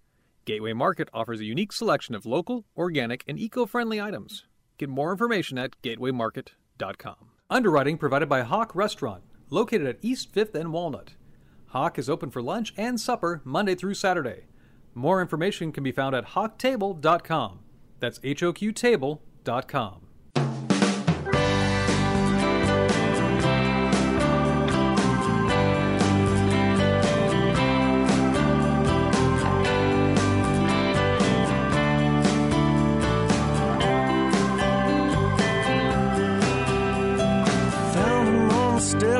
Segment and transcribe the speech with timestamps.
[0.44, 4.44] Gateway Market offers a unique selection of local, organic, and eco friendly items.
[4.76, 7.16] Get more information at gatewaymarket.com.
[7.48, 11.14] Underwriting provided by Hawk Restaurant, located at East 5th and Walnut.
[11.68, 14.44] Hawk is open for lunch and supper Monday through Saturday.
[14.94, 17.60] More information can be found at hawktable.com.
[18.00, 20.03] That's H O Q table.com.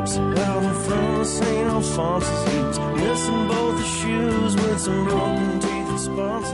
[0.05, 2.95] steps out in front of St.
[2.95, 5.71] Missing both shoes with some broken teeth.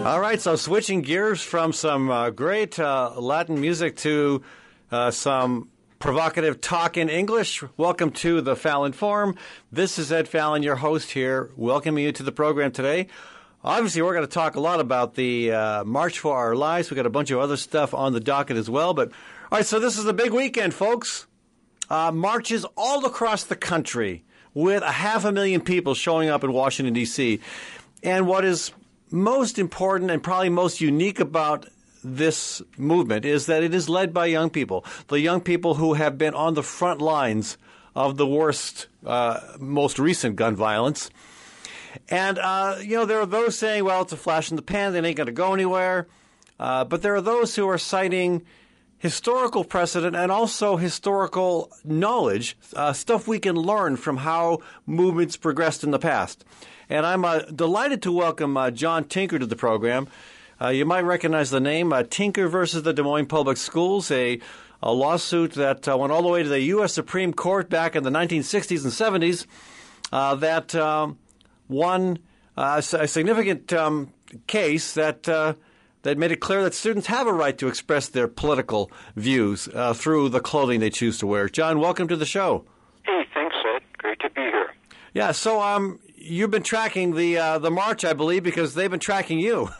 [0.05, 4.41] All right, so switching gears from some uh, great uh, Latin music to
[4.91, 7.63] uh, some provocative talk in English.
[7.77, 9.35] Welcome to the Fallon Forum.
[9.72, 13.07] This is Ed Fallon, your host here, welcoming you to the program today.
[13.63, 16.89] Obviously, we're going to talk a lot about the uh, March for Our Lives.
[16.89, 18.94] We've got a bunch of other stuff on the docket as well.
[18.94, 19.09] But,
[19.52, 21.27] all right, so this is a big weekend, folks.
[21.92, 26.53] Uh, marches all across the country with a half a million people showing up in
[26.53, 27.42] Washington, D.C.
[28.02, 28.72] And what is
[29.11, 31.67] most important and probably most unique about
[32.02, 36.17] this movement is that it is led by young people, the young people who have
[36.17, 37.58] been on the front lines
[37.94, 41.09] of the worst, uh, most recent gun violence.
[42.08, 44.94] And, uh, you know, there are those saying, well, it's a flash in the pan,
[44.94, 46.08] they ain't going to go anywhere.
[46.58, 48.45] Uh, but there are those who are citing
[49.02, 55.83] historical precedent and also historical knowledge, uh, stuff we can learn from how movements progressed
[55.83, 56.45] in the past.
[56.88, 60.07] And I'm uh, delighted to welcome uh, John Tinker to the program.
[60.61, 64.40] Uh, you might recognize the name uh, Tinker versus the Des Moines Public Schools, a,
[64.84, 66.94] a lawsuit that uh, went all the way to the U.S.
[66.94, 69.47] Supreme Court back in the 1960s and 70s
[70.11, 71.17] uh, that um,
[71.67, 72.19] won
[72.56, 74.13] a significant um,
[74.45, 75.28] case that
[76.03, 79.94] that made it clear that students have a right to express their political views uh,
[79.94, 81.50] through the clothing they choose to wear.
[81.50, 82.66] John, welcome to the show.
[83.03, 83.81] Hey, thanks, Ed.
[83.97, 84.73] Great to be here.
[85.13, 89.00] Yeah, so um, you've been tracking the uh, the march, I believe, because they've been
[89.00, 89.69] tracking you.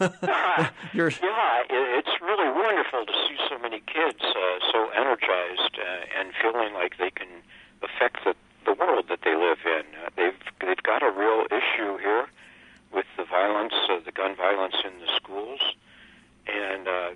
[1.22, 6.74] Yeah, it's really wonderful to see so many kids uh, so energized uh, and feeling
[6.74, 7.28] like they can
[7.82, 8.34] affect the,
[8.66, 9.84] the world that they live in.
[10.04, 12.26] Uh, they've they've got a real issue here
[12.92, 15.60] with the violence, uh, the gun violence in the schools,
[16.46, 17.10] and uh,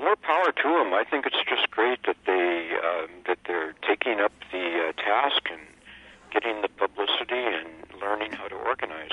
[0.00, 0.94] more power to them.
[0.94, 5.42] I think it's just great that they um, that they're taking up the uh, task
[5.50, 5.60] and
[6.32, 7.68] getting the publicity and
[8.00, 9.10] learning how to organize.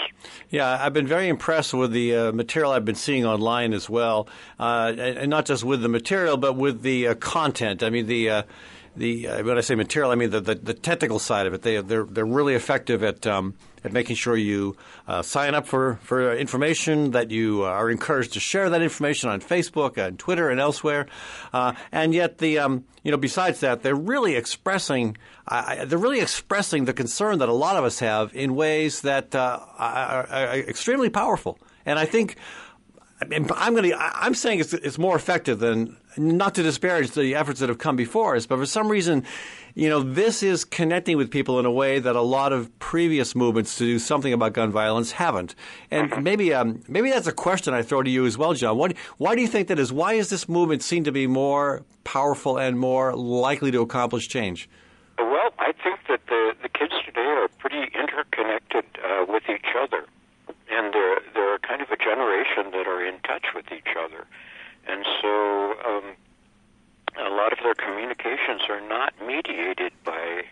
[0.50, 4.28] Yeah, I've been very impressed with the uh, material I've been seeing online as well,
[4.60, 7.84] uh, and, not just with the material, but with the uh, content.
[7.84, 8.44] I mean, the uh,
[8.98, 11.62] the uh, when I say material, I mean the, the, the technical side of it.
[11.62, 13.54] They they're they're really effective at um,
[13.84, 14.76] at making sure you
[15.08, 19.40] uh, sign up for for information that you are encouraged to share that information on
[19.40, 21.08] Facebook and Twitter and elsewhere.
[21.54, 25.16] Uh, and yet the um, you know besides that, they're really expressing
[25.86, 29.60] they're really expressing the concern that a lot of us have in ways that uh,
[29.78, 31.60] are, are extremely powerful.
[31.86, 32.36] And I think.
[33.20, 33.98] I'm going to.
[33.98, 37.96] I'm saying it's, it's more effective than not to disparage the efforts that have come
[37.96, 39.24] before us, but for some reason,
[39.76, 43.36] you know, this is connecting with people in a way that a lot of previous
[43.36, 45.54] movements to do something about gun violence haven't.
[45.92, 48.78] And maybe, um, maybe that's a question I throw to you as well, John.
[48.78, 49.94] What, why do you think that is?
[49.94, 54.70] Why is this movement seen to be more powerful and more likely to accomplish change?
[55.18, 60.06] Well, I think that the the kids today are pretty interconnected uh, with each other,
[60.70, 64.26] and they're they're kind of a generation that are in touch with each other,
[64.88, 66.04] and so um,
[67.18, 70.44] a lot of their communications are not mediated by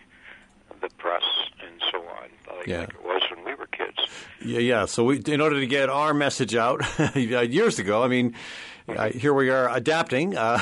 [0.80, 1.22] the press
[1.66, 2.80] and so on, like, Yeah.
[2.80, 3.96] like it was when we were kids.
[4.44, 4.84] Yeah, yeah.
[4.84, 6.82] So we, in order to get our message out
[7.16, 8.34] years ago, I mean,
[8.88, 10.36] uh, here we are adapting.
[10.36, 10.60] Uh,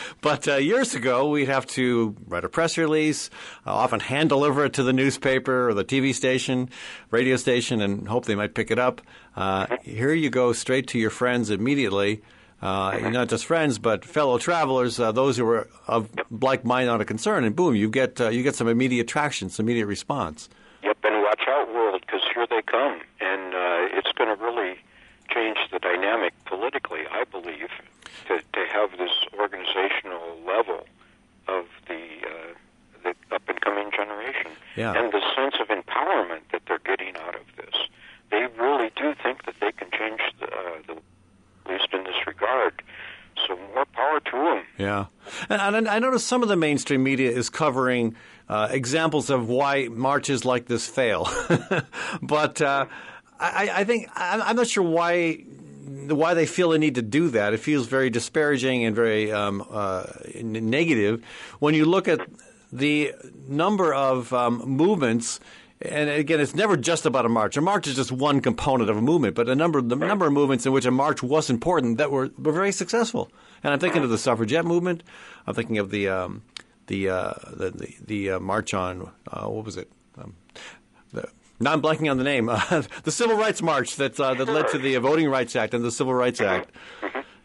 [0.22, 3.28] but uh, years ago, we'd have to write a press release,
[3.66, 6.70] uh, often hand deliver it to the newspaper or the TV station,
[7.10, 9.02] radio station, and hope they might pick it up.
[9.36, 12.22] Uh, here you go straight to your friends immediately.
[12.62, 17.00] Uh, not just friends, but fellow travelers, uh, those who are of like mind on
[17.00, 20.48] a concern, and boom, you get uh, you get some immediate traction, some immediate response.
[20.82, 24.76] Yep, and watch out, world, because here they come, and uh, it's going to really
[25.30, 27.02] change the dynamic politically.
[27.10, 27.68] I believe
[28.28, 30.86] to to have this organizational level
[31.48, 32.54] of the uh,
[33.02, 34.94] the up and coming generation, Yeah.
[34.94, 37.74] and the sense of empowerment that they're getting out of this.
[38.30, 40.94] They really do think that they can change the, uh, the
[41.66, 42.82] at least in this regard.
[43.46, 44.64] So more power to them.
[44.84, 45.06] Yeah,
[45.48, 48.14] and, I noticed some of the mainstream media is covering
[48.48, 51.28] uh, examples of why marches like this fail,
[52.22, 52.86] but uh,
[53.40, 55.44] I, I think I'm I'm not sure why
[56.12, 57.54] why they feel the need to do that.
[57.54, 60.04] It feels very disparaging and very um, uh,
[60.42, 61.24] negative
[61.58, 62.20] when you look at
[62.72, 63.14] the
[63.48, 65.40] number of um, movements.
[65.84, 67.56] And again, it's never just about a march.
[67.56, 70.32] A march is just one component of a movement, but a number the number of
[70.32, 73.30] movements in which a march was important that were, were very successful.
[73.62, 75.02] And I'm thinking of the suffragette movement.
[75.46, 76.42] I'm thinking of the um,
[76.86, 79.90] the, uh, the the the uh, march on uh, what was it?
[80.16, 80.34] Um,
[81.12, 81.28] the,
[81.60, 82.48] now I'm blanking on the name.
[82.48, 85.84] Uh, the Civil Rights March that uh, that led to the Voting Rights Act and
[85.84, 86.70] the Civil Rights Act.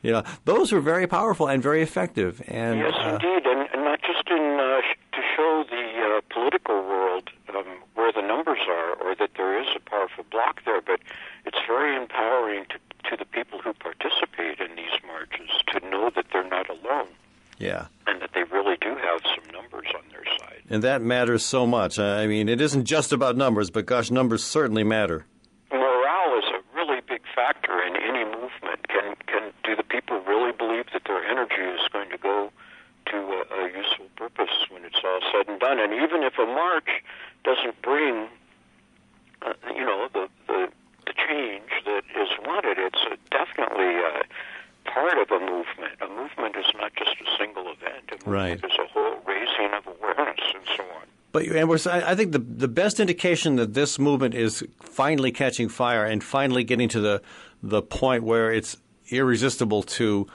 [0.02, 2.42] You know, those were very powerful and very effective.
[2.48, 6.22] And Yes, uh, indeed, and, and not just in uh, sh- to show the uh,
[6.34, 7.66] political world um,
[7.96, 11.00] where the numbers are, or that there is a powerful block there, but
[11.46, 16.26] it's very empowering to, to the people who participate in these marches to know that
[16.32, 17.08] they're not alone
[17.60, 17.88] yeah.
[18.08, 20.64] and that they really do have some numbers on their side.
[20.70, 22.00] And that matters so much.
[22.00, 25.26] I mean, it isn't just about numbers, but gosh, numbers certainly matter.
[25.72, 28.88] Morale is a really big factor in any movement.
[28.88, 32.52] Can can do the people really believe that their energy is going to go
[33.08, 35.80] to a, a useful purpose when it's all said and done?
[35.80, 36.90] And even if a march
[37.44, 38.28] doesn't bring,
[39.42, 40.70] uh, you know, the, the
[41.06, 45.94] the change that is wanted, it's a, definitely a part of a movement.
[46.02, 48.04] A movement is not just a single event.
[48.10, 48.58] A movement Right.
[48.58, 51.04] is a whole raising of awareness and so on.
[51.32, 55.70] But and we're, I think the the best indication that this movement is finally catching
[55.70, 57.22] fire and finally getting to the
[57.64, 58.78] the point where it's
[59.10, 60.28] irresistible to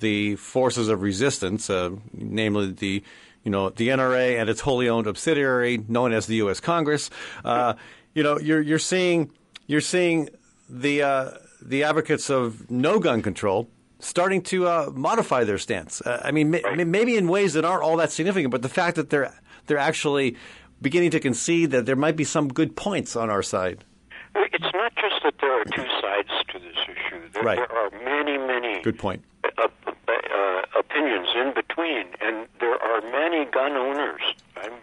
[0.00, 3.02] the forces of resistance, uh, namely the
[3.44, 6.58] you know the NRA and its wholly owned subsidiary known as the U.S.
[6.60, 7.10] Congress.
[7.44, 7.74] Uh,
[8.20, 9.30] you know, you're you're seeing
[9.66, 10.28] you're seeing
[10.68, 11.30] the uh,
[11.62, 13.66] the advocates of no gun control
[13.98, 16.02] starting to uh, modify their stance.
[16.02, 18.96] Uh, I mean, ma- maybe in ways that aren't all that significant, but the fact
[18.96, 19.32] that they're
[19.68, 20.36] they're actually
[20.82, 23.86] beginning to concede that there might be some good points on our side.
[24.34, 27.22] It's not just that there are two sides to this issue.
[27.32, 27.56] There, Right.
[27.56, 29.24] there are many, many Good point.
[29.44, 34.20] uh, uh, opinions in between, and there are many gun owners.
[34.58, 34.74] I'm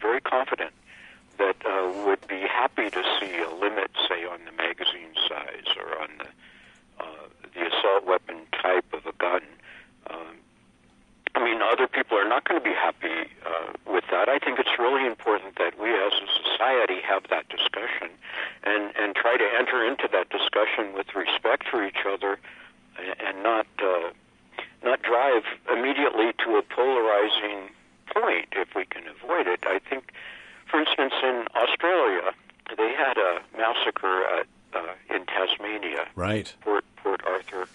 [0.00, 0.70] very confident
[1.38, 6.00] that uh, would be happy to see a limit, say, on the magazine size or
[6.00, 6.28] on the
[6.98, 9.42] uh, the assault weapon type of a gun.
[10.10, 10.36] Um,
[11.34, 14.28] I mean, other people are not going to be happy uh, with that.
[14.28, 18.08] I think it's really important that we as a society have that discussion
[18.64, 22.38] and, and try to enter into that discussion with respect for each other
[22.98, 24.10] and, and not uh,
[24.82, 27.68] not drive immediately to a polarizing
[28.14, 29.60] point if we can avoid it.
[29.64, 30.12] I think,
[30.70, 32.32] for instance, in Australia,
[32.76, 36.06] they had a massacre at, uh, in Tasmania.
[36.14, 36.54] Right.
[36.60, 37.68] Port Port Arthur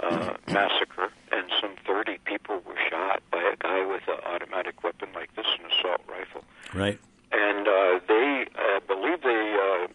[0.00, 5.08] uh, massacre, and some 30 people were shot by a guy with an automatic weapon
[5.14, 6.44] like this, an assault rifle.
[6.74, 6.98] Right.
[7.32, 9.88] And uh, they uh, believe they uh,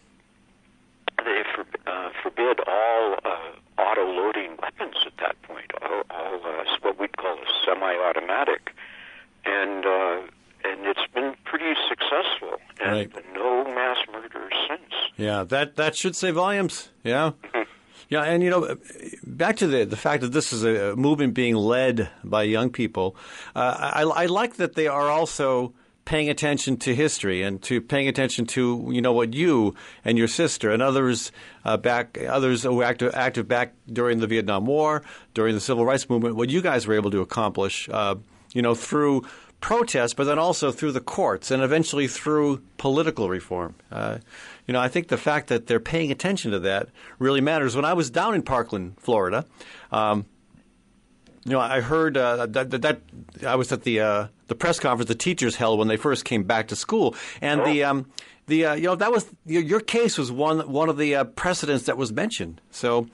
[1.24, 6.98] they for, uh, forbid all uh, auto-loading weapons at that point, all, all uh, what
[6.98, 8.72] we'd call a semi-automatic,
[9.44, 10.20] and uh,
[10.64, 13.34] and it's been pretty successful, and Right.
[13.34, 14.92] no mass murders since.
[15.16, 16.88] Yeah, that that should say volumes.
[17.04, 17.32] Yeah.
[18.08, 18.76] Yeah, and you know,
[19.24, 23.16] back to the the fact that this is a movement being led by young people.
[23.56, 25.72] Uh, I, I like that they are also
[26.04, 30.28] paying attention to history and to paying attention to you know what you and your
[30.28, 31.32] sister and others
[31.64, 35.02] uh, back others who were active active back during the Vietnam War,
[35.32, 37.88] during the Civil Rights Movement, what you guys were able to accomplish.
[37.90, 38.16] Uh,
[38.52, 39.22] you know, through
[39.62, 43.74] protest, but then also through the courts and eventually through political reform.
[43.90, 44.18] Uh,
[44.66, 46.88] you know, I think the fact that they're paying attention to that
[47.18, 47.74] really matters.
[47.74, 49.46] When I was down in Parkland, Florida,
[49.90, 50.26] um,
[51.44, 53.00] you know, I heard uh, that, that, that
[53.46, 56.44] I was at the uh, the press conference the teachers held when they first came
[56.44, 58.06] back to school, and the um,
[58.46, 61.24] the uh, you know that was your, your case was one one of the uh,
[61.24, 62.60] precedents that was mentioned.
[62.70, 63.08] So.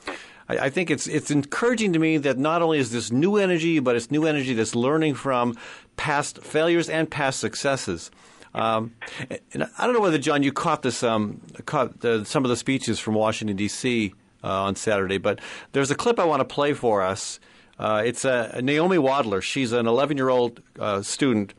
[0.49, 3.79] I, I think it's it's encouraging to me that not only is this new energy,
[3.79, 5.57] but it's new energy that's learning from
[5.97, 8.11] past failures and past successes.
[8.55, 8.95] Um,
[9.31, 12.99] I don't know whether John you caught this um, caught the, some of the speeches
[12.99, 14.15] from Washington D.C.
[14.43, 15.41] Uh, on Saturday, but
[15.73, 17.41] there's a clip I want to play for us.
[17.79, 19.41] Uh, it's uh, Naomi Wadler.
[19.41, 21.55] She's an 11 year old uh, student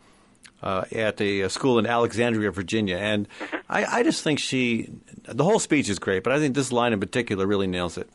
[0.61, 3.27] uh, at a, a school in Alexandria, Virginia, and
[3.69, 4.89] I, I just think she
[5.23, 8.09] the whole speech is great, but I think this line in particular really nails it.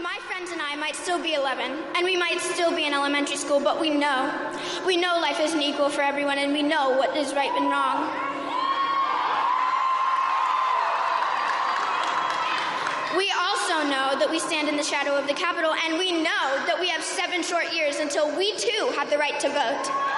[0.00, 3.36] My friends and I might still be 11 and we might still be in elementary
[3.36, 4.30] school, but we know.
[4.86, 8.06] We know life isn't equal for everyone, and we know what is right and wrong.
[13.16, 16.44] We also know that we stand in the shadow of the Capitol, and we know
[16.66, 20.16] that we have seven short years until we too have the right to vote.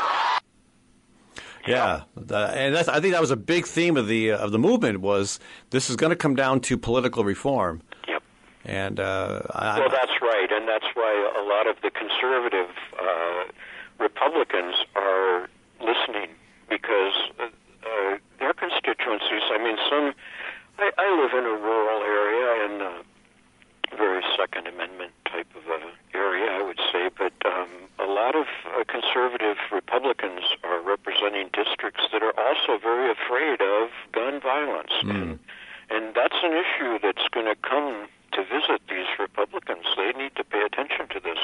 [1.67, 4.59] Yeah, and that's, I think that was a big theme of the uh, of the
[4.59, 5.39] movement was
[5.71, 7.83] this is going to come down to political reform.
[8.69, 12.69] And uh, I, Well, that's right, and that's why a lot of the conservative
[13.01, 13.45] uh,
[13.99, 15.49] Republicans are
[15.81, 16.29] listening
[16.69, 19.43] because uh, uh, their constituencies.
[19.51, 20.15] I mean, some.
[20.79, 25.87] I, I live in a rural area in a very Second Amendment type of uh,
[26.15, 32.05] area, I would say, but um, a lot of uh, conservative Republicans are representing districts
[32.13, 34.93] that are also very afraid of gun violence.
[35.03, 35.39] And,
[35.91, 38.09] and that's an issue that's going to come
[38.39, 39.85] to visit these Republicans.
[39.97, 41.39] They need to pay attention to this.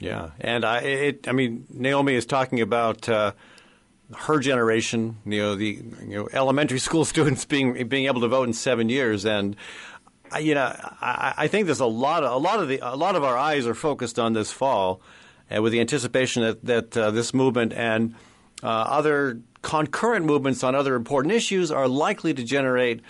[0.00, 3.32] Yeah, and I, it, I mean, Naomi is talking about uh,
[4.14, 5.16] her generation.
[5.24, 8.88] You know, the you know elementary school students being being able to vote in seven
[8.88, 9.56] years, and
[10.30, 10.66] I- you know,
[11.00, 13.36] I, I think there's a lot of a lot of the a lot of our
[13.36, 15.00] eyes are focused on this fall,
[15.54, 18.14] uh, with the anticipation that that uh, this movement and
[18.62, 23.00] uh, other concurrent movements on other important issues are likely to generate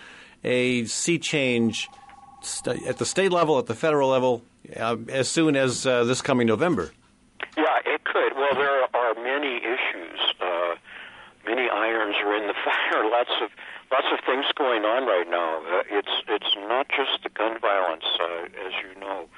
[0.43, 1.88] a sea change
[2.42, 4.42] st- at the state level, at the federal level,
[4.76, 6.92] uh, as soon as uh, this coming November.
[7.57, 8.35] Yeah, it could.
[8.35, 10.18] Well, there are many issues.
[10.40, 10.75] Uh,
[11.47, 13.09] many irons are in the fire.
[13.11, 13.50] Lots of
[13.90, 15.62] lots of things going on right now.
[15.64, 19.28] Uh, it's it's not just the gun violence, uh, as you know,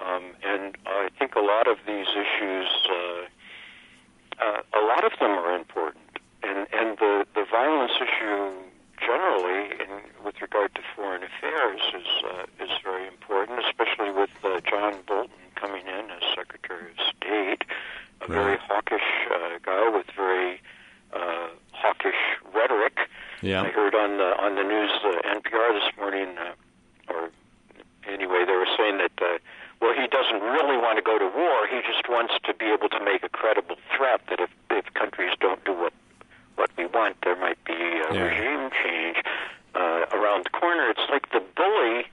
[0.00, 5.30] um, and I think a lot of these issues, uh, uh, a lot of them
[5.30, 8.52] are important, and and the the violence issue
[9.00, 9.90] generally, in,
[10.26, 15.30] with regard to foreign affairs, is uh, is very important, especially with uh, John Bolton
[15.54, 17.62] coming in as Secretary of State,
[18.22, 20.60] a very hawkish uh, guy with very
[21.14, 22.18] uh, hawkish
[22.52, 22.98] rhetoric.
[23.40, 23.62] Yeah.
[23.62, 27.30] I heard on the on the news uh, NPR this morning, uh, or
[28.08, 29.12] anyway, they were saying that.
[29.22, 29.38] Uh,
[29.78, 31.68] well, he doesn't really want to go to war.
[31.68, 35.32] He just wants to be able to make a credible threat that if if countries
[35.38, 35.92] don't do what
[36.56, 38.24] what we want, there might be a Yeah.
[38.24, 39.18] regime change
[39.74, 40.88] uh, around the corner.
[40.88, 42.06] It's like the bully,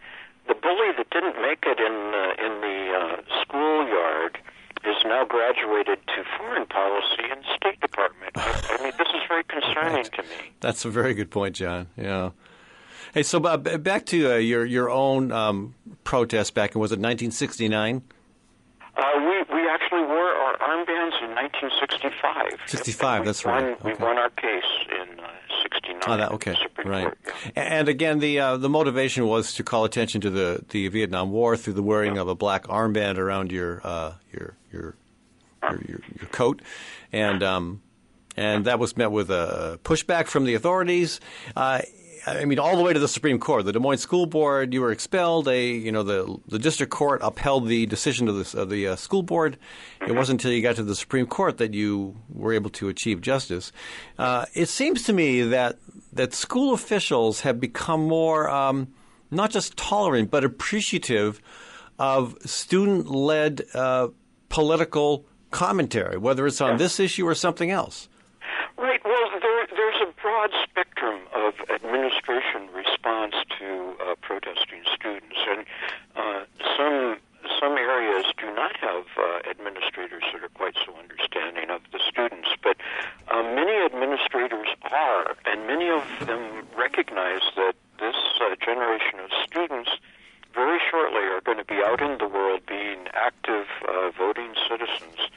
[0.49, 4.37] the bully that didn't make it in uh, in the uh, schoolyard
[4.83, 8.33] is now graduated to foreign policy in the State Department.
[8.35, 10.51] I, I mean, this is very concerning to me.
[10.73, 11.85] That's a very good point, John.
[11.95, 12.31] Yeah.
[13.13, 16.95] Hey, so uh, back to uh, your your own um, protest back in was it
[16.97, 18.01] 1969?
[18.97, 22.59] Uh, we we actually wore our armbands in 1965.
[22.65, 23.83] 65, We that's won- right.
[23.85, 25.27] We won our case in uh,
[25.61, 26.01] 69.
[26.07, 27.03] Oh, that okay, right.
[27.03, 27.17] Court,
[27.55, 27.61] yeah.
[27.77, 31.55] And again, the uh, the motivation was to call attention to the, the Vietnam War
[31.55, 34.95] through the wearing of a black armband around your uh, your, your
[35.69, 36.63] your your your coat,
[37.11, 37.83] and um,
[38.35, 41.19] and that was met with a pushback from the authorities.
[41.55, 41.81] Uh,
[42.25, 43.65] I mean, all the way to the Supreme Court.
[43.65, 45.45] The Des Moines School Board, you were expelled.
[45.45, 48.95] They, you know, the the district court upheld the decision of the of the uh,
[48.95, 49.57] school board.
[50.07, 53.19] It wasn't until you got to the Supreme Court that you were able to achieve
[53.19, 53.71] justice.
[54.17, 55.77] Uh, it seems to me that
[56.13, 58.93] that school officials have become more um,
[59.29, 61.41] not just tolerant but appreciative
[61.99, 64.07] of student-led uh,
[64.49, 68.09] political commentary, whether it's on this issue or something else.
[68.77, 68.99] Right.
[69.05, 70.11] Well, there, there's a
[70.43, 75.65] broad spectrum of administration response to uh, protesting students, and
[76.15, 76.43] uh,
[76.77, 77.17] some
[77.59, 82.47] some areas do not have uh, administrators that are quite so understanding of the students,
[82.63, 82.77] but
[83.31, 89.89] uh, many administrators are, and many of them recognize that this uh, generation of students
[90.55, 95.29] very shortly are going to be out in the world being active uh, voting citizens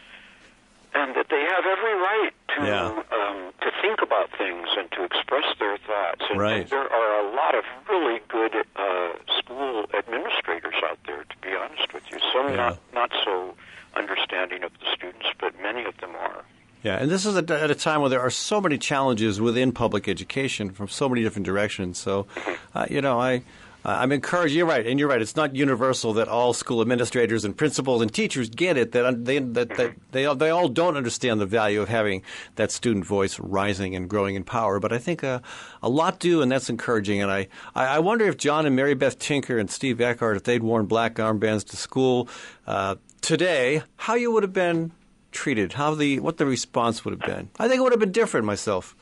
[0.96, 3.02] and that they have every right to Yeah.
[3.12, 6.24] um, to think about things and to express their thoughts.
[6.30, 6.60] And, Right.
[6.62, 11.54] and there are a lot of really good uh, school administrators out there, to be
[11.54, 12.18] honest with you.
[12.32, 12.56] Some Yeah.
[12.56, 13.54] not not so
[13.94, 16.44] understanding of the students, but many of them are.
[16.82, 20.08] Yeah, and this is at a time where there are so many challenges within public
[20.08, 21.98] education from so many different directions.
[21.98, 22.26] So,
[22.74, 23.42] uh, you know, I.
[23.84, 24.52] I'm encouraged.
[24.52, 25.22] You're right, and you're right.
[25.22, 28.90] It's not universal that all school administrators and principals and teachers get it.
[28.90, 32.22] That they that, that they all, they all don't understand the value of having
[32.56, 34.80] that student voice rising and growing in power.
[34.80, 35.38] But I think uh,
[35.84, 37.22] a lot do, and that's encouraging.
[37.22, 37.46] And I,
[37.76, 40.86] I I wonder if John and Mary Beth Tinker and Steve Eckhart, if they'd worn
[40.86, 42.28] black armbands to school
[42.66, 44.90] uh, today, how you would have been
[45.36, 47.50] treated, how the what the response would have been.
[47.58, 48.96] I think it would have been different myself.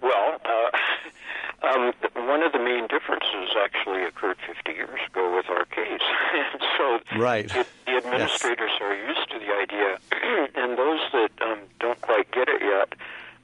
[0.00, 1.92] Well, uh, um,
[2.28, 6.00] one of the main differences actually occurred 50 years ago with our case.
[6.34, 7.46] and so Right.
[7.56, 8.82] it, the administrators yes.
[8.82, 9.98] are used to the idea,
[10.54, 12.94] and those that um, don't quite get it yet,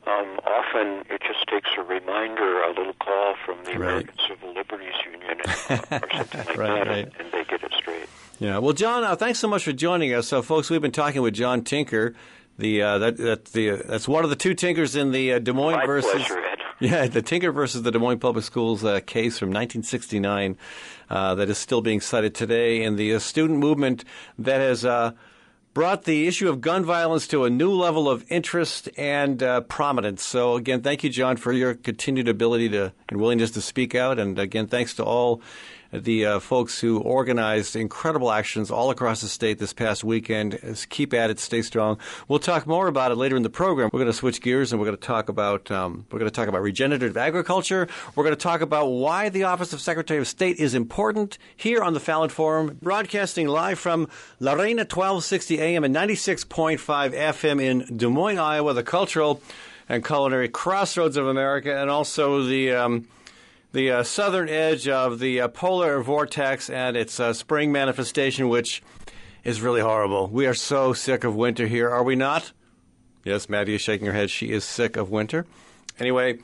[0.07, 3.77] um, often it just takes a reminder, a little call from the right.
[3.77, 6.89] American Civil Liberties Union or something like right, that, right.
[6.89, 8.09] And, and, they get it straight.
[8.41, 8.59] Yeah.
[8.59, 10.29] Well, John, uh, thanks so much for joining us.
[10.29, 12.15] So, folks, we've been talking with John Tinker.
[12.57, 15.39] The uh, that, that the uh, that's one of the two Tinkers in the uh,
[15.41, 16.45] Des Moines My versus pleasure,
[16.81, 20.57] yeah the Tinker versus the Des Moines Public Schools uh, case from 1969
[21.09, 24.05] that is still being cited today, and the student movement
[24.39, 24.85] that has
[25.75, 30.25] brought the issue of gun violence to a new level of interest and uh, prominence.
[30.25, 34.19] So, again, thank you, John, for your continued ability to and willingness to speak out.
[34.19, 35.41] And again, thanks to all
[35.93, 40.59] the uh, folks who organized incredible actions all across the state this past weekend.
[40.91, 41.99] Keep at it, stay strong.
[42.29, 43.91] We'll talk more about it later in the program.
[43.93, 46.35] We're going to switch gears and we're going to talk about um, we're going to
[46.35, 47.89] talk about regenerative agriculture.
[48.15, 51.83] We're going to talk about why the Office of Secretary of State is important here
[51.83, 54.09] on the Fallon Forum, broadcasting live from
[54.41, 59.41] La Reina 1260 AM and 96.5 FM in Des Moines, Iowa, the cultural
[59.89, 63.09] and culinary crossroads of America, and also the um,
[63.73, 68.83] the uh, southern edge of the uh, polar vortex and its uh, spring manifestation, which
[69.45, 70.29] is really horrible.
[70.29, 72.53] We are so sick of winter here, are we not?
[73.25, 74.31] Yes, Maddie is shaking her head.
[74.31, 75.45] She is sick of winter.
[75.99, 76.39] Anyway,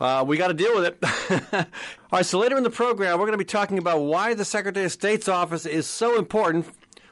[0.00, 1.52] uh, we got to deal with it.
[1.52, 1.64] All
[2.12, 4.84] right, so later in the program, we're going to be talking about why the Secretary
[4.84, 6.66] of State's office is so important.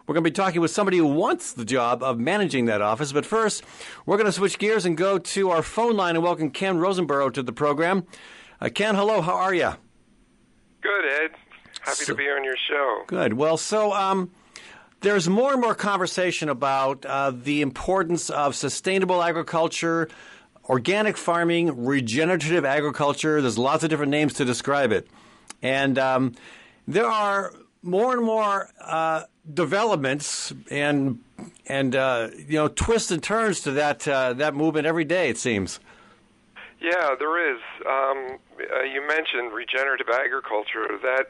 [0.07, 3.13] We're going to be talking with somebody who wants the job of managing that office.
[3.13, 3.65] But first,
[4.05, 7.33] we're going to switch gears and go to our phone line and welcome Ken Roseboro
[7.33, 8.07] to the program.
[8.61, 9.21] Uh, Ken, hello.
[9.21, 9.73] How are you?
[10.81, 11.31] Good, Ed.
[11.81, 13.03] Happy so, to be on your show.
[13.07, 13.35] Good.
[13.35, 14.31] Well, so um,
[15.01, 20.09] there's more and more conversation about uh, the importance of sustainable agriculture,
[20.65, 23.43] organic farming, regenerative agriculture.
[23.43, 25.07] There's lots of different names to describe it.
[25.63, 26.35] And um,
[26.89, 31.21] there are more and more uh, developments and
[31.67, 35.29] and uh, you know twists and turns to that uh, that movement every day.
[35.29, 35.79] It seems.
[36.87, 37.61] Yeah, there is.
[37.85, 38.39] Um,
[38.73, 40.87] uh, you mentioned regenerative agriculture.
[41.03, 41.27] That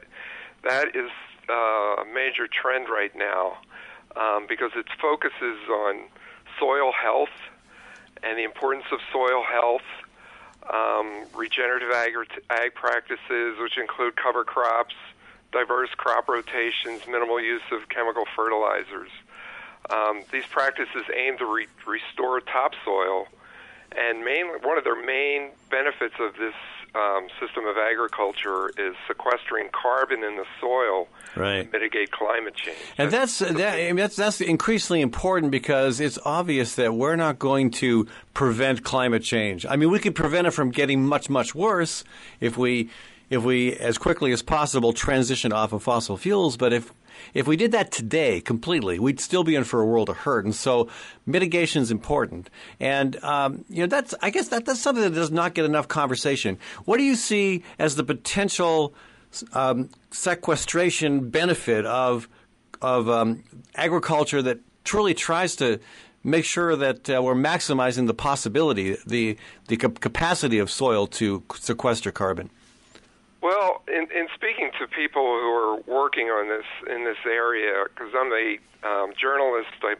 [0.63, 1.09] that is
[1.49, 3.57] uh, a major trend right now
[4.15, 6.01] um, because it focuses on
[6.59, 7.33] soil health
[8.21, 9.81] and the importance of soil health.
[10.71, 12.13] Um, regenerative ag,
[12.51, 14.93] ag practices, which include cover crops,
[15.51, 19.09] diverse crop rotations, minimal use of chemical fertilizers.
[19.89, 23.27] Um, these practices aim to re- restore topsoil
[23.95, 26.53] and main, one of their main benefits of this
[26.95, 31.63] um, system of agriculture is sequestering carbon in the soil right.
[31.63, 32.77] to mitigate climate change.
[32.97, 37.15] And that's that's, that, I mean, that's that's increasingly important because it's obvious that we're
[37.15, 39.65] not going to prevent climate change.
[39.65, 42.03] I mean, we could prevent it from getting much much worse
[42.39, 42.89] if we
[43.29, 46.57] if we as quickly as possible transition off of fossil fuels.
[46.57, 46.91] But if
[47.33, 50.45] if we did that today completely, we'd still be in for a world of hurt.
[50.45, 50.87] And so
[51.25, 52.49] mitigation is important.
[52.79, 55.87] And, um, you know, that's, I guess that, that's something that does not get enough
[55.87, 56.57] conversation.
[56.85, 58.93] What do you see as the potential
[59.53, 62.27] um, sequestration benefit of,
[62.81, 63.43] of um,
[63.75, 65.79] agriculture that truly tries to
[66.23, 72.11] make sure that uh, we're maximizing the possibility, the, the capacity of soil to sequester
[72.11, 72.49] carbon?
[73.41, 78.13] Well, in, in speaking to people who are working on this in this area, because
[78.17, 79.97] I'm a um, journalist, I'm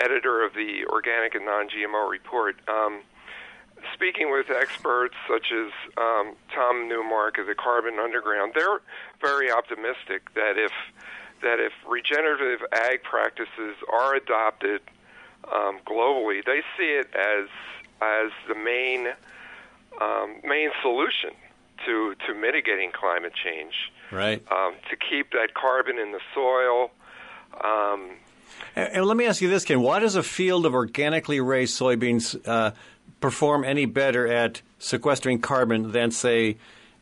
[0.00, 2.56] editor of the Organic and Non-GMO Report.
[2.68, 3.02] Um,
[3.92, 8.80] speaking with experts such as um, Tom Newmark of the Carbon Underground, they're
[9.20, 10.72] very optimistic that if
[11.42, 14.80] that if regenerative ag practices are adopted
[15.52, 17.48] um, globally, they see it as
[18.00, 19.08] as the main
[20.00, 21.30] um, main solution
[21.86, 23.74] to to mitigating climate change.
[24.10, 24.42] Right.
[24.52, 26.90] Um, to keep that carbon in the soil.
[27.64, 28.16] Um,
[28.76, 31.78] and, and, let me ask you this, Ken: Why does a field of organically raised
[31.78, 32.72] soybeans uh,
[33.20, 36.58] perform any better at sequestering carbon than, say,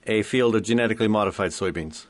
[0.07, 2.07] a field of genetically modified soybeans?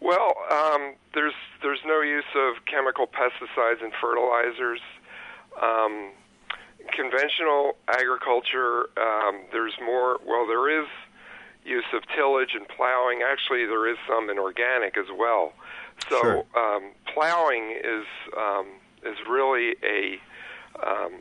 [0.00, 4.80] Well, um, there's there's no use of chemical pesticides and fertilizers.
[5.60, 6.12] Um,
[6.92, 10.18] conventional agriculture, um, there's more.
[10.26, 10.88] Well, there is
[11.64, 13.20] use of tillage and plowing.
[13.22, 15.52] Actually, there is some in organic as well.
[16.08, 16.44] So sure.
[16.56, 18.66] um, plowing is um,
[19.04, 20.18] is really a
[20.86, 21.12] um,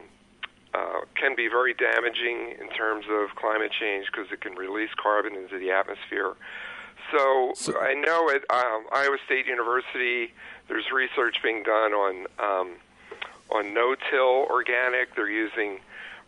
[0.73, 5.35] uh, can be very damaging in terms of climate change because it can release carbon
[5.35, 6.35] into the atmosphere.
[7.11, 10.31] So, so I know at um, Iowa State University,
[10.67, 12.75] there's research being done on um,
[13.51, 15.15] on no-till organic.
[15.15, 15.79] They're using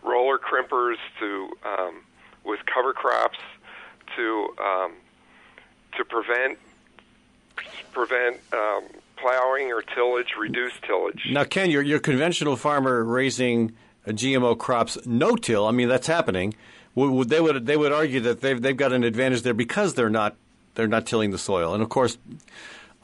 [0.04, 2.02] roller crimpers to um,
[2.44, 3.38] with cover crops
[4.16, 4.92] to um,
[5.98, 6.58] to prevent
[7.92, 8.84] prevent um,
[9.18, 11.28] plowing or tillage, reduce tillage.
[11.32, 13.74] Now, Ken, your your conventional farmer raising
[14.08, 15.68] uh, GMO crops no till.
[15.68, 16.54] I mean, that's happening.
[16.96, 20.36] They would they would argue that they've they've got an advantage there because they're not
[20.76, 22.18] they're not tilling the soil, and of course.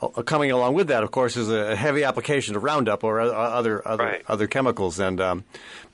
[0.02, 3.82] uh, Coming along with that, of course, is a heavy application of Roundup or other
[3.88, 4.22] other Right.
[4.28, 5.44] other chemicals, and um,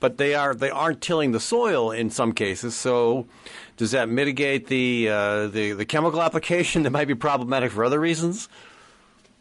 [0.00, 2.74] but they are they aren't tilling the soil in some cases.
[2.74, 3.26] So,
[3.76, 8.00] does that mitigate the uh, the the chemical application that might be problematic for other
[8.00, 8.48] reasons?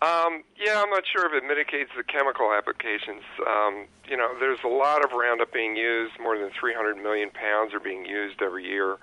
[0.02, 3.24] Um, yeah, I'm not sure if it mitigates the chemical applications.
[3.48, 6.19] Um, you know, there's a lot of Roundup being used.
[6.19, 8.98] More than 300 million pounds are being used every year.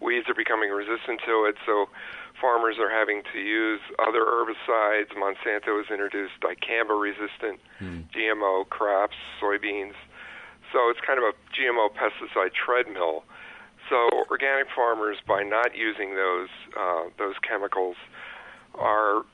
[0.00, 1.88] Weeds are becoming resistant to it, so
[2.38, 5.14] farmers are having to use other herbicides.
[5.16, 7.60] Monsanto has introduced dicamba-resistant
[8.12, 9.94] GMO crops, soybeans.
[10.72, 13.24] So it's kind of a GMO pesticide treadmill.
[13.88, 17.96] So organic farmers, by not using those uh, those chemicals,
[18.74, 19.24] are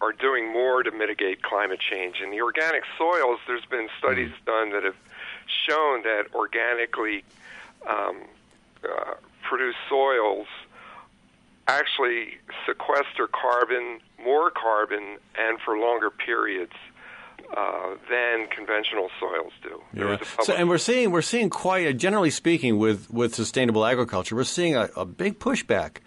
[0.00, 2.16] are doing more to mitigate climate change.
[2.22, 4.96] In the organic soils, there's been studies done that have
[5.68, 7.24] shown that organically
[7.88, 8.22] um,
[8.84, 10.46] uh, produced soils
[11.66, 16.74] actually sequester carbon, more carbon, and for longer periods
[17.56, 19.82] uh, than conventional soils do.
[20.20, 24.36] A So, and we're seeing we're seeing quite a, generally speaking with with sustainable agriculture,
[24.36, 25.98] we're seeing a, a big pushback.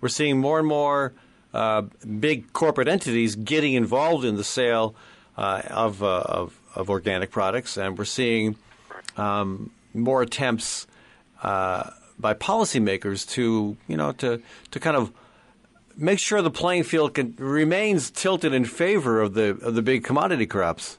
[0.00, 1.14] We're seeing more and more
[1.54, 1.82] uh,
[2.20, 4.94] big corporate entities getting involved in the sale
[5.36, 8.56] uh, of, uh, of of organic products, and we're seeing
[9.16, 10.86] um, more attempts
[11.42, 15.12] uh, by policymakers to you know to to kind of
[15.96, 20.04] make sure the playing field can, remains tilted in favor of the of the big
[20.04, 20.98] commodity crops.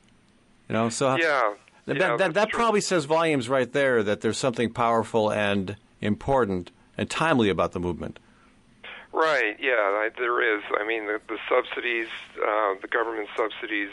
[0.69, 1.53] You know, so yeah,
[1.85, 6.71] that, yeah, that, that probably says volumes right there that there's something powerful and important
[6.97, 8.19] and timely about the movement.
[9.13, 9.55] Right.
[9.59, 10.63] Yeah, I, there is.
[10.79, 12.07] I mean, the, the subsidies,
[12.37, 13.89] uh, the government subsidies,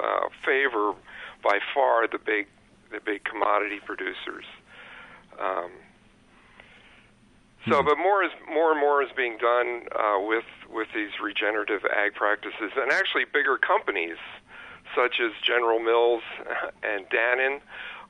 [0.00, 0.94] uh, favor
[1.44, 2.46] by far the big,
[2.90, 4.44] the big commodity producers.
[5.38, 5.70] Um,
[7.68, 11.84] so, but more is more and more is being done uh, with with these regenerative
[11.84, 14.16] ag practices, and actually bigger companies
[14.94, 16.22] such as General Mills
[16.82, 17.60] and Dannon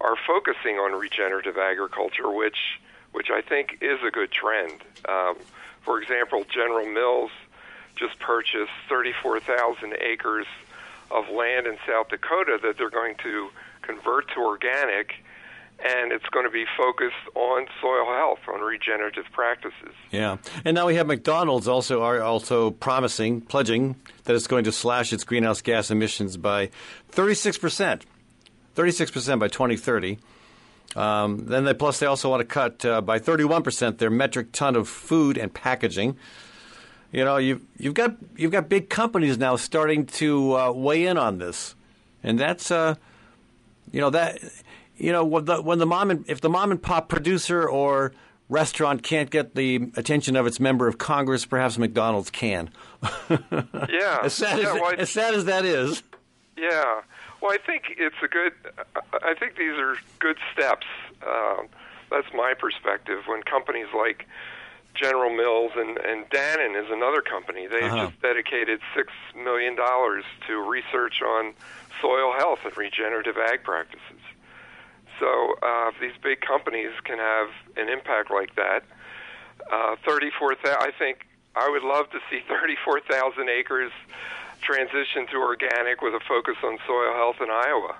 [0.00, 2.78] are focusing on regenerative agriculture, which
[3.12, 4.82] which I think is a good trend.
[5.08, 5.36] Um,
[5.82, 7.30] for example, General Mills
[7.96, 10.46] just purchased 34,000 acres
[11.10, 13.48] of land in South Dakota that they're going to
[13.82, 15.14] convert to organic,
[15.80, 19.94] and it's going to be focused on soil health, on regenerative practices.
[20.10, 24.72] Yeah, and now we have McDonald's also are also promising, pledging that it's going to
[24.72, 26.70] slash its greenhouse gas emissions by
[27.10, 28.06] 36 percent,
[28.74, 30.18] 36 percent by 2030.
[30.96, 34.52] Um, then they plus they also want to cut uh, by 31 percent their metric
[34.52, 36.16] ton of food and packaging.
[37.12, 41.16] You know, you've you've got you've got big companies now starting to uh, weigh in
[41.16, 41.74] on this,
[42.22, 42.96] and that's uh,
[43.92, 44.40] you know that
[44.98, 48.12] you know when the, when the mom and if the mom and pop producer or
[48.48, 52.70] restaurant can't get the attention of its member of Congress, perhaps McDonald's can.
[53.30, 56.02] Yeah, as sad yeah, as well, as sad as that is.
[56.56, 57.02] Yeah.
[57.40, 58.52] Well, I think it's a good.
[59.22, 60.86] I think these are good steps.
[61.26, 61.68] Um,
[62.10, 63.20] that's my perspective.
[63.26, 64.26] When companies like
[64.94, 68.06] General Mills and and Dannon is another company, they Uh-huh.
[68.08, 71.54] just dedicated six million dollars to research on
[72.00, 74.17] soil health and regenerative ag practices.
[75.18, 78.84] So uh, if these big companies can have an impact like that,
[79.72, 80.80] uh, thirty-four thousand.
[80.80, 81.26] I think
[81.56, 83.92] I would love to see thirty-four thousand acres
[84.60, 87.96] transition to organic with a focus on soil health in Iowa.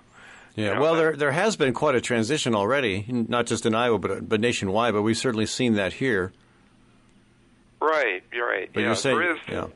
[0.54, 3.98] Yeah, know, well, there there has been quite a transition already, not just in Iowa,
[3.98, 4.92] but but nationwide.
[4.94, 6.33] But we've certainly seen that here.
[7.81, 8.68] Right, you're right.
[8.72, 9.38] But yeah, you're saying, there is.
[9.48, 9.66] yeah,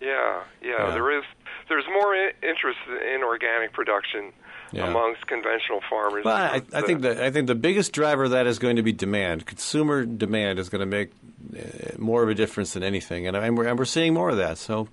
[0.00, 0.90] Yeah, yeah, Yeah.
[0.92, 1.24] there is.
[1.68, 4.32] There's more interest in organic production
[4.72, 4.88] Yeah.
[4.88, 6.24] amongst conventional farmers.
[6.24, 8.76] Well, I, I uh, think that I think the biggest driver of that is going
[8.76, 9.44] to be demand.
[9.44, 11.10] Consumer demand is going to make
[11.54, 14.38] uh, more of a difference than anything, and, and we're and we're seeing more of
[14.38, 14.56] that.
[14.56, 14.88] So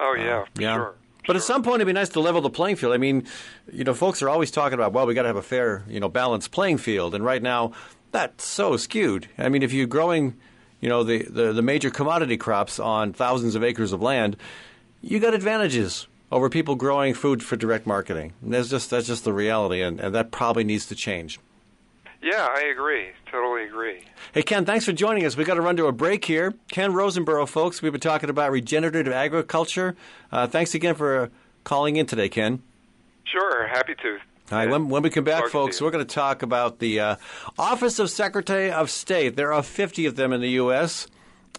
[0.00, 0.74] Oh yeah, for yeah.
[0.74, 0.94] sure.
[1.26, 2.92] But at some point, it'd be nice to level the playing field.
[2.92, 3.26] I mean,
[3.72, 5.98] you know, folks are always talking about, well, we got to have a fair, you
[5.98, 7.72] know, balanced playing field, and right now,
[8.12, 9.28] that's so skewed.
[9.36, 10.36] I mean, if you're growing,
[10.80, 14.36] you know, the, the, the major commodity crops on thousands of acres of land,
[15.02, 18.32] you got advantages over people growing food for direct marketing.
[18.42, 21.38] And that's just that's just the reality, and, and that probably needs to change.
[22.22, 23.08] Yeah, I agree.
[23.30, 24.00] Totally agree.
[24.32, 25.36] Hey, Ken, thanks for joining us.
[25.36, 26.54] We've got to run to a break here.
[26.72, 29.94] Ken Roseboro, folks, we've been talking about regenerative agriculture.
[30.32, 31.30] Uh, thanks again for
[31.62, 32.62] calling in today, Ken.
[33.24, 34.18] Sure, happy to.
[34.50, 37.16] All right, when, when we come back, folks, we're going to talk about the uh,
[37.58, 39.36] Office of Secretary of State.
[39.36, 41.08] There are 50 of them in the U.S.,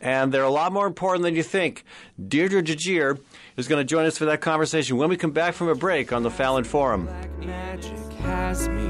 [0.02, 1.84] and they're a lot more important than you think.
[2.22, 3.20] Deidre DeJear
[3.58, 6.14] is going to join us for that conversation when we come back from a break
[6.14, 7.10] on the Fallon Forum.
[7.40, 8.86] Magic has me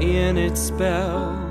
[0.00, 1.44] in its spell.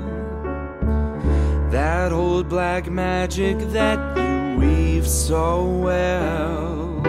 [1.70, 7.00] That old black magic that you weave so well.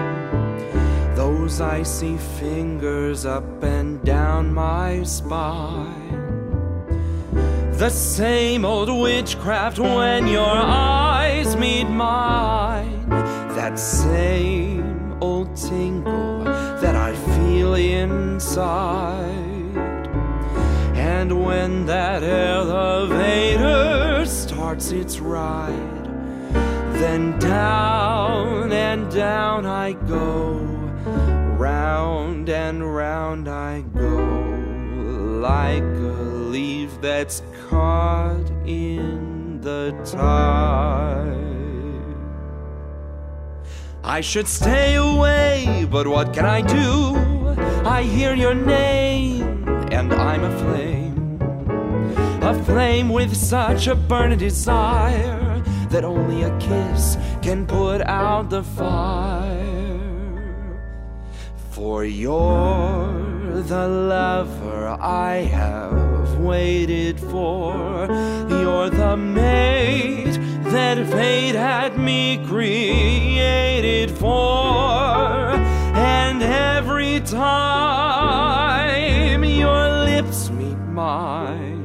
[1.15, 5.95] Those icy fingers up and down my spine.
[7.73, 13.09] The same old witchcraft when your eyes meet mine.
[13.09, 14.79] That same
[15.21, 19.38] old tingle that I feel inside.
[20.95, 26.05] And when that elevator starts its ride,
[26.93, 30.53] then down and down I go,
[31.58, 34.17] round and round I go,
[35.41, 40.68] like a leaf that's caught in the tide.
[44.10, 47.15] I should stay away, but what can I do?
[47.86, 51.39] I hear your name, and I'm aflame.
[52.41, 58.63] A flame with such a burning desire that only a kiss can put out the
[58.63, 60.00] fire.
[61.69, 68.08] For you're the lover I have waited for.
[68.50, 75.49] You're the mate that fate had me created for.
[75.95, 78.19] And every time
[79.43, 81.82] your lips meet mine,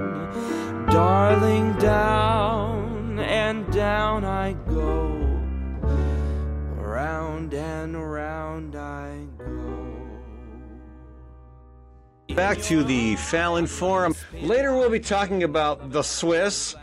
[0.91, 5.07] darling, down and down I go.
[6.77, 9.55] Round and round I go.
[12.35, 14.15] Back to the Fallon Forum.
[14.43, 16.75] Later, we'll be talking about the Swiss.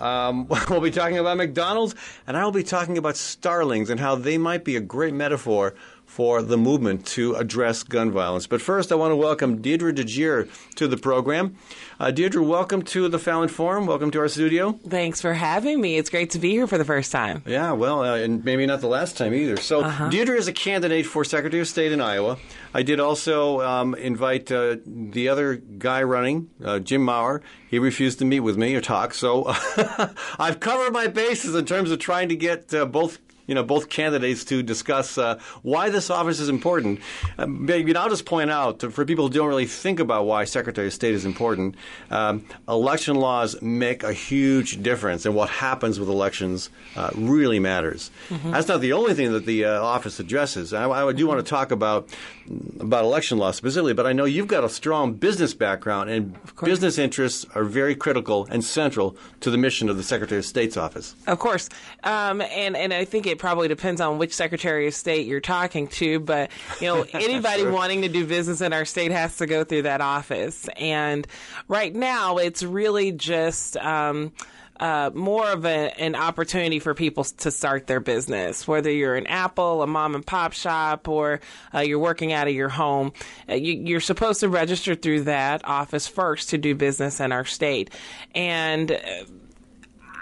[0.00, 1.94] Um, we'll be talking about McDonald's,
[2.26, 5.74] and I'll be talking about starlings and how they might be a great metaphor
[6.18, 8.48] for the movement to address gun violence.
[8.48, 11.54] But first, I want to welcome Deidre DeJear to the program.
[12.00, 13.86] Uh, Deidre, welcome to the Fallon Forum.
[13.86, 14.72] Welcome to our studio.
[14.88, 15.96] Thanks for having me.
[15.96, 17.44] It's great to be here for the first time.
[17.46, 19.58] Yeah, well, uh, and maybe not the last time either.
[19.58, 22.36] So, Deidre is a candidate for Secretary of State in Iowa.
[22.74, 27.42] I did also um, invite uh, the other guy running, uh, Jim Mowrer.
[27.70, 29.14] He refused to meet with me or talk.
[29.14, 29.44] So,
[30.40, 33.20] I've covered my bases in terms of trying to get uh, both.
[33.48, 37.00] You know, both candidates to discuss uh, why this office is important.
[37.38, 40.44] Um, maybe I'll just point out to, for people who don't really think about why
[40.44, 41.74] Secretary of State is important,
[42.10, 48.12] um, election laws make a huge difference, and what happens with elections uh, really matters.
[48.28, 50.72] That's not the only thing that the uh, office addresses.
[50.72, 52.08] I, I do want to talk about
[52.80, 56.98] about election law specifically, but I know you've got a strong business background, and business
[56.98, 61.14] interests are very critical and central to the mission of the Secretary of State's office.
[61.26, 61.68] Of course.
[62.04, 65.88] Um, and, and I think it probably depends on which Secretary of State you're talking
[65.88, 69.64] to, but you know, anybody wanting to do business in our state has to go
[69.64, 70.68] through that office.
[70.76, 71.26] And
[71.68, 74.32] right now it's really just um,
[74.80, 79.26] uh, more of a, an opportunity for people to start their business, whether you're an
[79.26, 81.40] Apple, a mom and pop shop, or
[81.74, 83.12] uh, you're working out of your home.
[83.48, 87.44] Uh, you, you're supposed to register through that office first to do business in our
[87.44, 87.90] state.
[88.34, 88.98] And uh,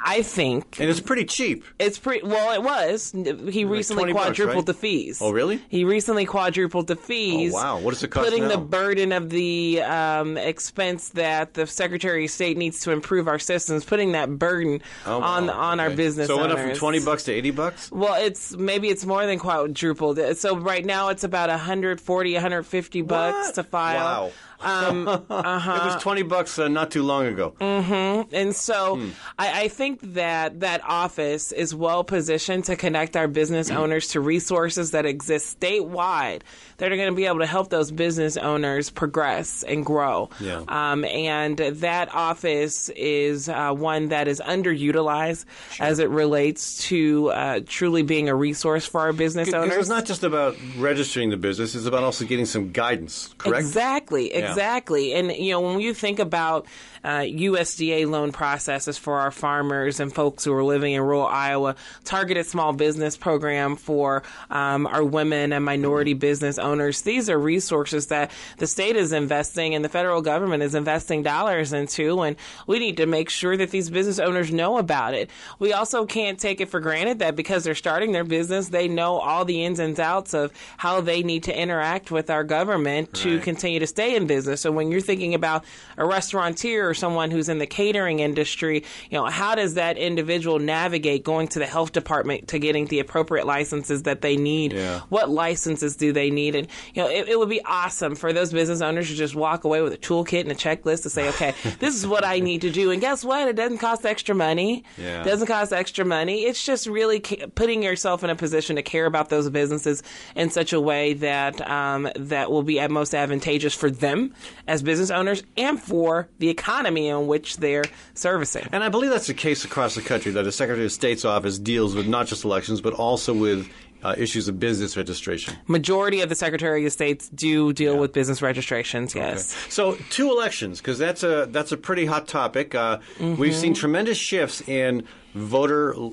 [0.04, 1.64] I think And it's pretty cheap.
[1.78, 2.52] it's pretty well.
[2.52, 3.12] It was.
[3.12, 4.66] He recently 20 bucks, quadrupled right?
[4.66, 5.18] the fees.
[5.20, 5.60] Oh, really?
[5.68, 7.52] He recently quadrupled the fees.
[7.52, 7.78] Oh, wow.
[7.80, 8.50] What does it cost Putting now?
[8.50, 13.38] the burden of the um, expense that the Secretary of State needs to improve our
[13.38, 15.52] systems, putting that burden Oh, on wow.
[15.54, 15.96] on our Okay.
[15.96, 16.26] business.
[16.28, 17.90] So it went up from twenty bucks to eighty bucks.
[17.90, 20.18] Well, it's maybe it's more than quadrupled.
[20.36, 23.54] So right now it's about 140, 150 bucks What?
[23.56, 23.96] to file.
[24.26, 24.32] Wow.
[24.60, 27.54] Um, It was twenty bucks uh, not too long ago.
[27.60, 29.08] And so Hmm.
[29.38, 33.76] I, I think that that office is well positioned to connect our business Hmm.
[33.76, 36.42] owners to resources that exist statewide
[36.78, 40.28] that are going to be able to help those business owners progress and grow.
[40.40, 40.62] Yeah.
[40.68, 45.44] Um, and that office is uh, one that is underutilized
[45.80, 49.76] as it relates to uh, truly being a resource for our business owners.
[49.76, 53.34] it's not just about registering the business; it's about also getting some guidance.
[53.38, 53.60] Correct.
[53.60, 55.14] Exactly, exactly.
[55.14, 56.66] And you know, when you think about
[57.04, 61.76] uh, USDA loan processes for our farmers and folks who are living in rural Iowa,
[62.04, 68.08] targeted small business program for um, our women and minority business owners, these are resources
[68.08, 72.78] that the state is investing and the federal government is investing dollars into, and we
[72.78, 75.30] need to make sure that these business owners know about it.
[75.58, 79.18] We also can't take it for granted that because they're starting their business, they know
[79.18, 83.38] all the ins and outs of how they need to interact with our government to
[83.40, 84.60] continue to stay in business business.
[84.60, 85.64] So when you're thinking about
[85.96, 90.58] a restaurateur or someone who's in the catering industry, you know, how does that individual
[90.58, 94.74] navigate going to the health department to getting the appropriate licenses that they need?
[94.74, 95.00] Yeah.
[95.08, 96.54] What licenses do they need?
[96.54, 99.64] And you know, it, it would be awesome for those business owners to just walk
[99.64, 102.60] away with a toolkit and a checklist to say, okay, this is what I need
[102.60, 102.90] to do.
[102.90, 103.48] And guess what?
[103.48, 104.84] It doesn't cost extra money.
[104.98, 105.22] Yeah.
[105.22, 106.42] Doesn't cost extra money.
[106.42, 110.02] It's just really ca- putting yourself in a position to care about those businesses
[110.34, 114.25] in such a way that um, that will be at most advantageous for them
[114.66, 117.84] as business owners and for the economy in which they're
[118.14, 118.68] servicing.
[118.72, 121.58] And I believe that's the case across the country that the Secretary of State's office
[121.58, 123.68] deals with not just elections, but also with
[124.02, 125.54] uh, issues of business registration.
[125.66, 129.14] Majority of the Secretary of States do deal with business registrations.
[129.14, 129.56] Yes.
[129.68, 132.74] So two elections, because that's a that's a pretty hot topic.
[132.74, 136.10] Uh, We've seen tremendous shifts in voter uh,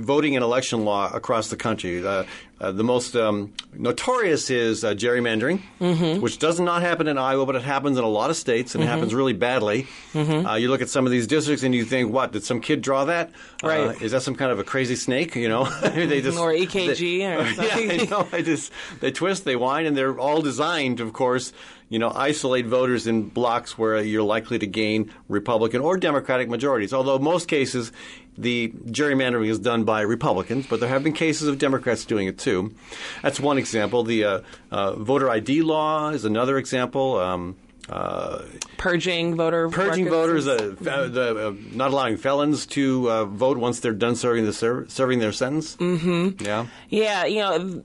[0.00, 2.04] voting and election law across the country.
[2.06, 2.24] Uh,
[2.60, 5.60] uh, the most um, notorious is uh, gerrymandering,
[6.20, 8.82] which does not happen in Iowa, but it happens in a lot of states, and
[8.82, 9.86] it happens really badly.
[10.14, 12.32] Uh, you look at some of these districts, and you think, "What?
[12.32, 13.30] Did some kid draw that?
[13.62, 14.02] Uh, Right.
[14.02, 15.34] is that some kind of a crazy snake?
[15.36, 18.00] You know, they just Or EKG or yeah, something.
[18.00, 18.28] I know.
[18.32, 21.52] I just they twist, they whine, and they're all designed, of course,
[21.88, 26.92] you know, isolate voters in blocks where you're likely to gain Republican or Democratic majorities.
[26.92, 27.92] Although most cases,
[28.36, 32.38] the gerrymandering is done by Republicans, but there have been cases of Democrats doing it
[32.38, 32.74] too.
[33.22, 34.02] That's one example.
[34.02, 37.18] The uh, uh, voter ID law is another example.
[37.18, 37.56] Um,
[37.88, 38.42] uh,
[38.78, 43.92] Purging voter purging voters, uh, the, uh, not allowing felons to uh, vote once they're
[43.92, 45.76] done serving the ser- serving their sentence.
[45.76, 46.42] Mm-hmm.
[46.42, 46.66] Yeah.
[46.88, 47.84] Yeah, you know,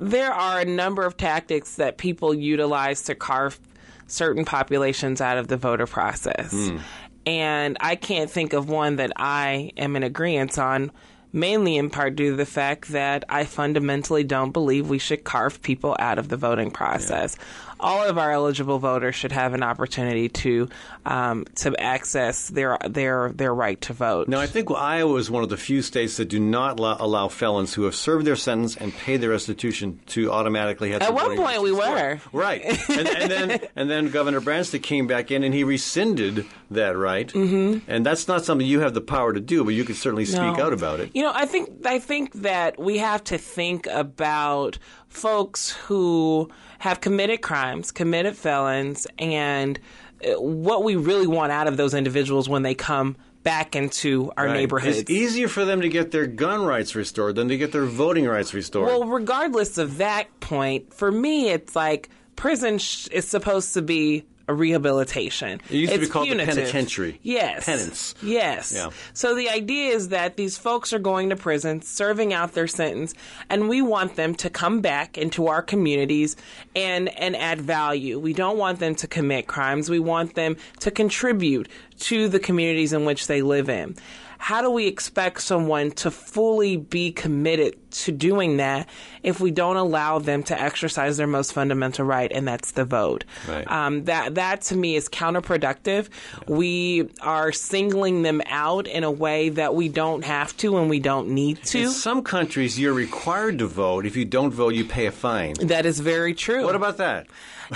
[0.00, 3.58] there are a number of tactics that people utilize to carve
[4.06, 6.52] certain populations out of the voter process.
[6.52, 6.78] Hmm.
[7.26, 10.92] And I can't think of one that I am in agreement on,
[11.32, 15.60] mainly in part due to the fact that I fundamentally don't believe we should carve
[15.60, 17.36] people out of the voting process.
[17.78, 20.68] All of our eligible voters should have an opportunity to
[21.04, 24.28] um, to access their their their right to vote.
[24.28, 27.28] Now, I think Iowa is one of the few states that do not allow, allow
[27.28, 31.00] felons who have served their sentence and paid their restitution to automatically have.
[31.00, 31.32] The right to vote.
[31.32, 32.20] At one point we were.
[32.32, 36.96] right, and, and then and then Governor Branstad came back in and he rescinded that
[36.96, 37.90] right, mm-hmm.
[37.90, 40.56] and that's not something you have the power to do, but you could certainly speak
[40.56, 40.66] No.
[40.66, 41.10] out about it.
[41.14, 47.00] You know, I think I think that we have to think about folks who have
[47.00, 49.78] committed crimes, committed felons, and
[50.24, 54.46] uh, what we really want out of those individuals when they come back into our
[54.46, 54.54] Right.
[54.54, 54.98] neighborhoods.
[54.98, 58.26] It's easier for them to get their gun rights restored than to get their voting
[58.26, 58.86] rights restored.
[58.88, 64.24] Well, regardless of that point, for me, it's like prison sh- is supposed to be
[64.48, 65.60] a rehabilitation.
[65.70, 67.18] It used to be It's called the penitentiary.
[67.22, 67.64] Yes.
[67.64, 68.14] Penance.
[68.22, 68.72] Yes.
[68.74, 68.90] Yeah.
[69.12, 73.14] So the idea is that these folks are going to prison, serving out their sentence,
[73.50, 76.36] and we want them to come back into our communities
[76.74, 78.18] and and add value.
[78.18, 79.90] We don't want them to commit crimes.
[79.90, 81.68] We want them to contribute
[82.00, 83.96] to the communities in which they live in.
[84.38, 88.88] How do we expect someone to fully be committed to doing that
[89.22, 93.24] if we don't allow them to exercise their most fundamental right, and that's the vote?
[93.48, 93.70] Right.
[93.70, 96.08] Um, that that to me is counterproductive.
[96.46, 101.00] We are singling them out in a way that we don't have to and we
[101.00, 101.78] don't need to.
[101.78, 104.06] in some countries, you're required to vote.
[104.06, 105.54] If you don't vote, you pay a fine.
[105.54, 106.64] that is very true.
[106.64, 107.26] What about that?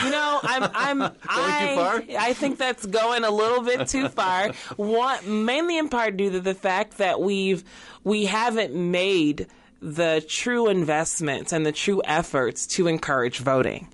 [0.03, 2.03] You know, I'm, I'm, I, far?
[2.18, 4.53] I think that's going a little bit too far.
[4.76, 7.64] One, mainly in part due to the fact that we've,
[8.05, 9.46] we haven't made
[9.81, 13.88] the true investments and the true efforts to encourage voting.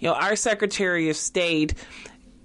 [0.00, 1.74] You know, our Secretary of State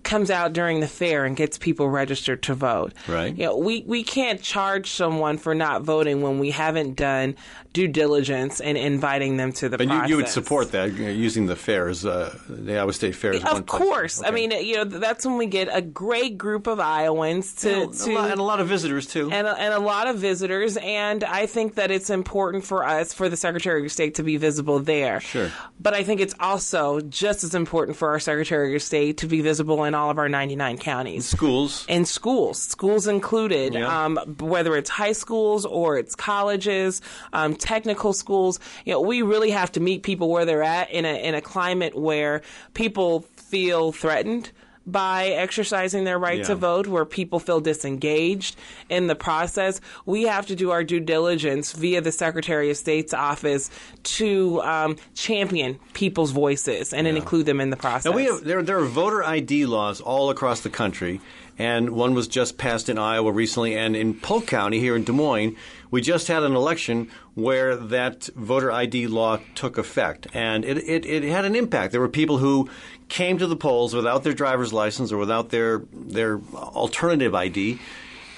[0.03, 2.93] comes out during the fair and gets people registered to vote.
[3.07, 3.35] Right.
[3.35, 7.35] You know, we, we can't charge someone for not voting when we haven't done
[7.73, 10.09] due diligence in inviting them to the But you, process.
[10.09, 13.31] you would support that using the fairs, uh, the Iowa State Fair.
[13.33, 13.81] is one Of place.
[13.81, 14.21] course.
[14.23, 17.93] I mean, you know, that's when we get a great group of Iowans to, And
[17.93, 19.29] a to lot- and a lot of visitors too.
[19.31, 23.13] and a, and a lot of visitors, and I think that it's important for us,
[23.13, 25.21] for the Secretary of State, to be visible there.
[25.21, 25.49] Sure.
[25.79, 29.39] But I think it's also just as important for our Secretary of State to be
[29.39, 31.25] visible in all of our 99 counties.
[31.27, 31.85] Schools.
[31.87, 34.05] In schools, schools included, Yeah.
[34.05, 37.01] um, whether it's high schools or it's colleges,
[37.33, 38.59] um, technical schools.
[38.85, 41.41] You know, we really have to meet people where they're at in a in a
[41.41, 42.41] climate where
[42.73, 44.51] people feel threatened
[44.85, 48.55] by exercising their right to vote, where people feel disengaged
[48.89, 49.79] in the process.
[50.05, 53.69] We have to do our due diligence via the Secretary of State's office
[54.03, 58.05] to um, champion people's voices and then include them in the process.
[58.05, 61.21] Now we have there there are voter ID laws all across the country,
[61.57, 65.11] and one was just passed in Iowa recently, and in Polk County here in Des
[65.11, 65.55] Moines,
[65.91, 71.05] we just had an election where that voter ID law took effect, and it, it,
[71.05, 71.91] it had an impact.
[71.91, 72.69] There were people who
[73.11, 77.77] came to the polls without their driver's license or without their their alternative ID,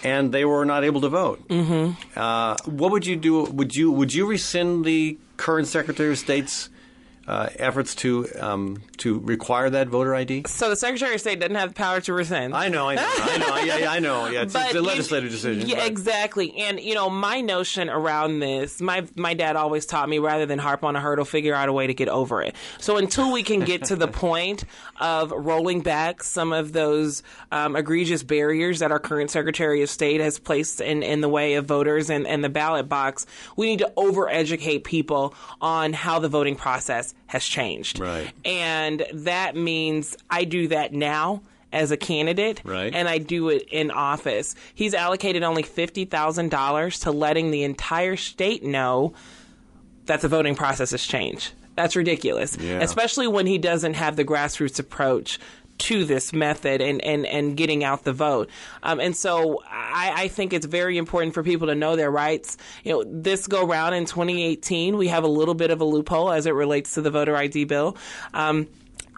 [0.04, 1.48] and they were not able to vote.
[1.48, 2.20] Mm-hmm.
[2.20, 3.44] Uh, what would you do?
[3.44, 6.70] Would you would you rescind the current Secretary of State's
[7.28, 10.44] uh, efforts to um, to require that voter ID?
[10.48, 12.54] So the Secretary of State doesn't have the power to rescind.
[12.54, 13.58] I know, I know, I know.
[13.64, 14.28] Yeah, yeah I know.
[14.28, 15.68] Yeah, it's, it's a you- legislative decision.
[15.70, 16.54] Yeah, but- exactly.
[16.58, 20.60] And you know, my notion around this, my my dad always taught me rather than
[20.60, 22.56] harp on a hurdle, figure out a way to get over it.
[22.80, 24.66] So until we can get to the point
[25.00, 30.22] of rolling back some of those um, egregious barriers that our current Secretary of State
[30.22, 33.80] has placed in, in the way of voters and, and the ballot box, we need
[33.80, 38.00] to over-educate people on how the voting process has changed.
[38.00, 38.32] Right.
[38.46, 42.94] And that means I do that now as a candidate Right.
[42.94, 44.54] and I do it in office.
[44.76, 49.14] He's allocated only $50,000 to letting the entire state know
[50.06, 51.54] that the voting process has changed.
[51.76, 52.82] That's ridiculous, Yeah.
[52.82, 55.40] especially when he doesn't have the grassroots approach
[55.80, 58.50] to this method and, and, and getting out the vote.
[58.84, 62.58] Um, and so I, I think it's very important for people to know their rights.
[62.84, 66.32] You know, this go round in 2018, we have a little bit of a loophole
[66.32, 67.98] as it relates to the voter ID bill.
[68.34, 68.68] Um,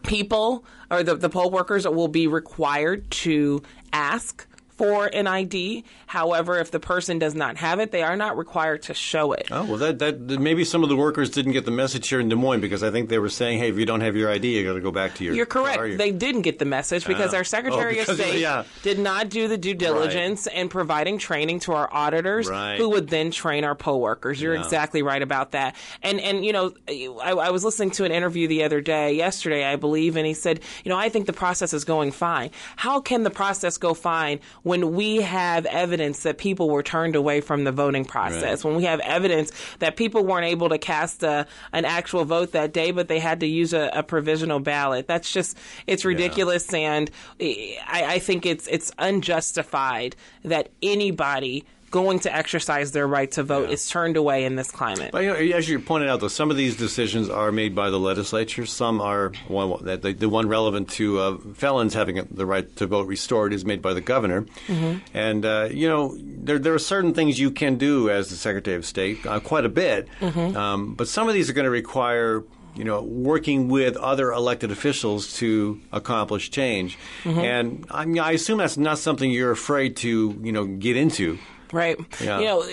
[0.04, 4.48] people or the, the poll workers will be required to ask
[4.78, 5.84] for an ID.
[6.08, 9.48] However, if the person does not have it, they are not required to show it.
[9.52, 12.30] Oh well, that, that maybe some of the workers didn't get the message here in
[12.30, 14.58] Des Moines because I think they were saying, "Hey, if you don't have your ID,
[14.58, 15.78] you got to go back to your." You're correct.
[15.78, 17.38] car, your- They didn't get the message because Ah.
[17.38, 18.64] our Secretary Oh, of because- State yeah.
[18.84, 22.78] did not do the due diligence in providing training to our auditors, Right.
[22.78, 24.42] who would then train our poll workers.
[24.42, 24.64] You're Yeah.
[24.64, 25.76] exactly right about that.
[26.04, 29.64] And and you know, I, I was listening to an interview the other day, yesterday,
[29.66, 32.52] I believe, and he said, you know, I think the process is going fine.
[32.76, 37.40] How can the process go fine when we have evidence that people were turned away
[37.40, 38.64] from the voting process?
[38.64, 42.74] When we have evidence that people weren't able to cast a, an actual vote that
[42.74, 45.08] day, but they had to use a, a provisional ballot.
[45.08, 45.56] That's just
[45.86, 51.66] it's ridiculous, and eh, I, I think it's it's unjustified that anybody
[51.96, 55.12] going to exercise their right to vote is turned away in this climate.
[55.14, 57.90] But you know, as you pointed out, though, some of these decisions are made by
[57.90, 58.66] the legislature.
[58.66, 62.86] Some are one that the, the one relevant to uh, felons having the right to
[62.86, 64.42] vote restored is made by the governor.
[64.68, 64.94] Mm-hmm.
[65.14, 68.76] And uh, you know, there there are certain things you can do as the Secretary
[68.76, 70.10] of State, uh, quite a bit.
[70.20, 70.58] Mm-hmm.
[70.58, 72.44] Um, but some of these are going to require.
[72.78, 77.40] You know, working with other elected officials to accomplish change, Mm-hmm.
[77.40, 81.40] and I mean, I assume that's not something you're afraid to, you know, get into.
[81.72, 81.98] Right.
[82.22, 82.40] Yeah.
[82.40, 82.64] You know,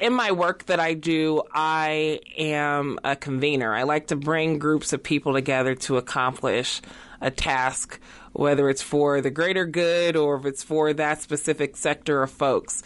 [0.00, 3.74] in my work that I do, I am a convener.
[3.74, 6.80] I like to bring groups of people together to accomplish
[7.20, 8.00] a task,
[8.32, 12.82] whether it's for the greater good or if it's for that specific sector of folks.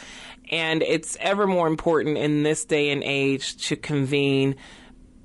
[0.50, 4.56] And it's ever more important in this day and age to convene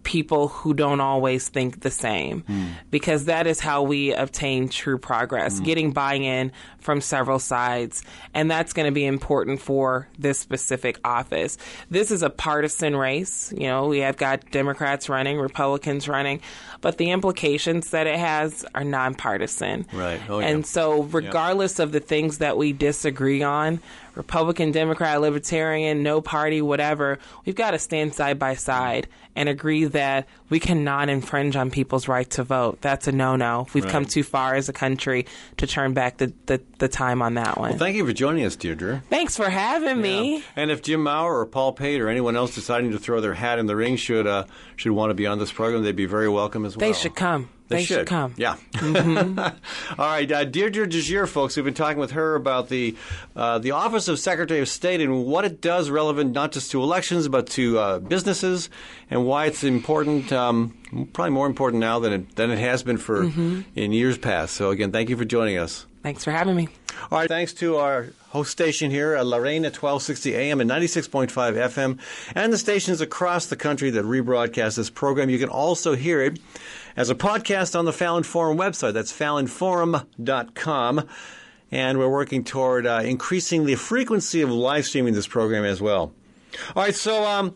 [0.04, 2.42] people who don't always think the same.
[2.42, 2.68] Hmm.
[2.90, 5.64] Because that is how we obtain true progress hmm.
[5.64, 8.04] getting buy-in from several sides.
[8.34, 11.58] And that's going to be important for this specific office.
[11.90, 13.54] This is a partisan race.
[13.56, 16.42] You know we have got democrats running republicans running
[16.82, 19.86] but the implications that it has are nonpartisan.
[19.94, 20.20] Right.
[20.28, 20.48] Oh, yeah.
[20.48, 23.80] and so regardless of the things that we disagree on
[24.16, 29.86] Republican, Democrat, Libertarian, no party, whatever, we've got to stand side by side and agree
[29.92, 32.82] that we cannot infringe on people's right to vote.
[32.82, 33.68] That's a no no.
[33.74, 35.26] We've come too far as a country
[35.58, 37.78] to turn back the, the, the time on that one.
[37.78, 39.04] Thank you for joining us, Deidre.
[39.10, 40.44] Thanks for having me.
[40.56, 43.60] And if Jim Mowrer or Paul Pate or anyone else deciding to throw their hat
[43.60, 46.30] in the ring should uh, should want to be on this program, they'd be very
[46.30, 46.88] welcome as well.
[46.88, 47.50] They should come.
[47.72, 48.08] They, should.
[48.08, 48.34] come.
[48.38, 48.56] Yeah.
[48.82, 52.96] All right, uh, Deidre DeJear, folks, we've been talking with her about the
[53.36, 56.82] uh, the Office of Secretary of State and what it does relevant not just to
[56.82, 58.70] elections but to uh, businesses
[59.10, 60.32] and why it's important.
[60.32, 60.78] Um,
[61.14, 63.62] probably more important now than it than it has been for Mm-hmm.
[63.76, 64.56] in years past.
[64.56, 65.86] So again, thank you for joining us.
[66.04, 66.68] Thanks for having me.
[67.12, 71.30] All right, thanks to our host station here, uh, Lorraine at 1260 AM and 96.5
[71.30, 72.00] FM,
[72.36, 75.30] and the stations across the country that rebroadcast this program.
[75.30, 76.40] You can also hear it
[76.96, 78.94] as a podcast on the Fallon Forum website.
[78.94, 81.08] That's fallonforum.com.
[81.72, 86.12] And we're working toward uh, increasing the frequency of live streaming this program as well.
[86.76, 87.56] All right, so um,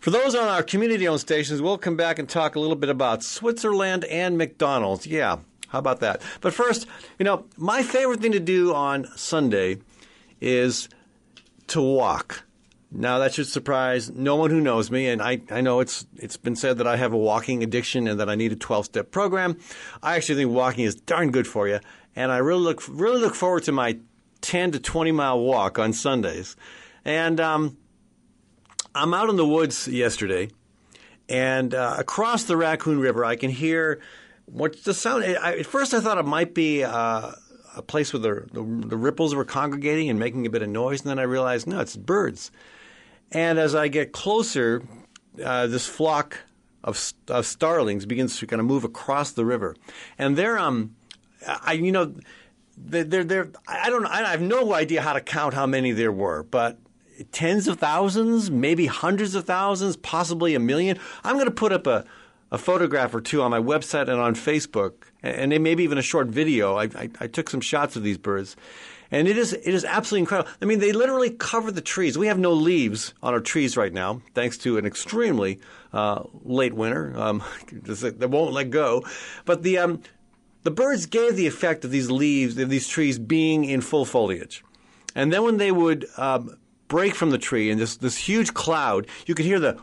[0.00, 2.90] for those on our community owned stations, we'll come back and talk a little bit
[2.90, 5.06] about Switzerland and McDonald's.
[5.06, 5.38] Yeah,
[5.68, 6.20] how about that?
[6.40, 6.86] But first,
[7.18, 9.78] you know, my favorite thing to do on Sunday
[10.40, 10.88] is
[11.68, 12.44] to walk.
[12.90, 16.38] Now that should surprise no one who knows me, and I, I know it's it's
[16.38, 19.10] been said that I have a walking addiction and that I need a 12 step
[19.10, 19.58] program.
[20.02, 21.80] I actually think walking is darn good for you,
[22.16, 23.98] and I really look really look forward to my
[24.40, 26.56] 10 to 20 mile walk on Sundays.
[27.04, 27.76] And um,
[28.94, 30.48] I'm out in the woods yesterday,
[31.28, 34.00] and uh, across the Raccoon River, I can hear
[34.46, 35.24] what the sound.
[35.24, 37.32] I, at first, I thought it might be uh,
[37.76, 41.02] a place where the, the, the ripples were congregating and making a bit of noise,
[41.02, 42.50] and then I realized no, it's birds.
[43.32, 44.82] And as I get closer,
[45.44, 46.38] uh, this flock
[46.82, 49.76] of, of starlings begins to kind of move across the river,
[50.16, 50.96] and they're um,
[51.46, 52.14] I you know.
[52.80, 56.44] They're, they're, I don't I have no idea how to count how many there were,
[56.44, 56.78] but
[57.32, 60.98] tens of thousands, maybe hundreds of thousands, possibly a million.
[61.24, 62.04] I'm going to put up a,
[62.50, 66.28] a photograph or two on my website and on Facebook, and maybe even a short
[66.28, 66.76] video.
[66.76, 68.56] I, I, I, took some shots of these birds,
[69.10, 70.50] and it is it is absolutely incredible.
[70.60, 72.18] I mean, they literally cover the trees.
[72.18, 75.60] We have no leaves on our trees right now, thanks to an extremely
[75.92, 77.18] uh, late winter.
[77.18, 79.04] Um, they won't let go,
[79.44, 80.02] but the um,
[80.62, 84.64] the birds gave the effect of these leaves, of these trees being in full foliage.
[85.14, 89.06] And then when they would um, break from the tree and this, this huge cloud,
[89.26, 89.78] you could hear the,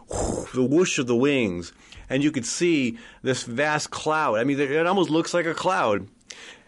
[0.54, 1.72] the whoosh of the wings
[2.10, 4.36] and you could see this vast cloud.
[4.38, 6.08] I mean, it almost looks like a cloud,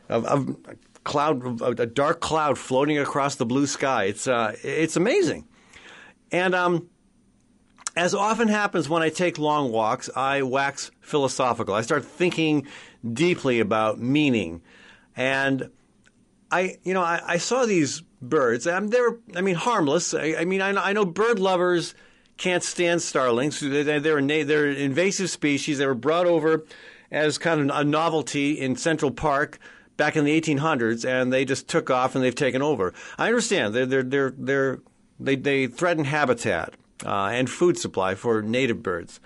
[0.10, 0.56] of, of
[1.08, 4.04] cloud, a dark cloud floating across the blue sky.
[4.04, 5.48] It's uh, it's amazing,
[6.32, 6.90] and um,
[7.98, 11.74] as often happens when I take long walks, I wax philosophical.
[11.74, 12.68] I start thinking
[13.12, 14.62] deeply about meaning.
[15.16, 15.72] And
[16.52, 18.68] I, you know, I, I saw these birds.
[18.68, 20.14] Um, they're, I mean, harmless.
[20.14, 21.96] I, I mean, I know, I know, bird lovers
[22.38, 23.60] can't stand starlings.
[23.60, 25.80] They're, they're, they're invasive species.
[25.80, 26.66] They were brought over
[27.10, 29.58] as kind of a novelty in Central Park
[29.98, 32.94] back in the 1800s, and they just took off and they've taken over.
[33.18, 33.74] I understand.
[33.74, 34.80] They're, they're, they're, they're,
[35.20, 36.76] they, they threaten habitat
[37.06, 39.20] uh, and food supply for native birds.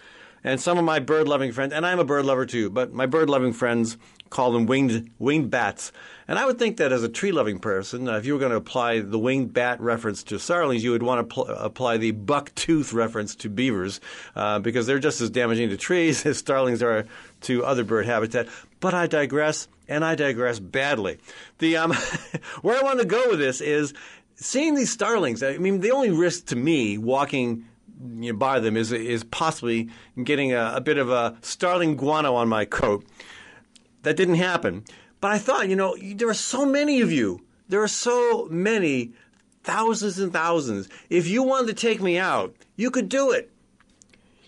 [0.44, 3.06] And some of my bird loving friends, and I'm a bird lover too, but my
[3.06, 3.98] bird loving friends
[4.32, 5.92] call them winged, winged bats.
[6.28, 8.52] And I would think that as a tree loving person, uh, if you were going
[8.52, 12.12] to apply the winged bat reference to starlings, you would want to pl- apply the
[12.12, 14.00] buck tooth reference to beavers
[14.36, 17.06] uh, because they're just as damaging to trees as starlings are
[17.42, 18.48] to other bird habitat.
[18.82, 21.20] But I digress, and I digress badly.
[21.60, 21.94] The um,
[22.62, 23.94] where I want to go with this is
[24.36, 27.66] seeing these starlings, I mean, the only risk to me walking
[28.04, 29.90] you know, by them is is possibly
[30.22, 33.06] getting a, a, bit of a starling guano on my coat.
[34.02, 34.84] That didn't happen.
[35.22, 37.46] But I thought, you know, there are so many of you.
[37.70, 39.14] There are so many,
[39.64, 40.90] thousands and thousands.
[41.10, 43.52] If you wanted to take me out, you could do it.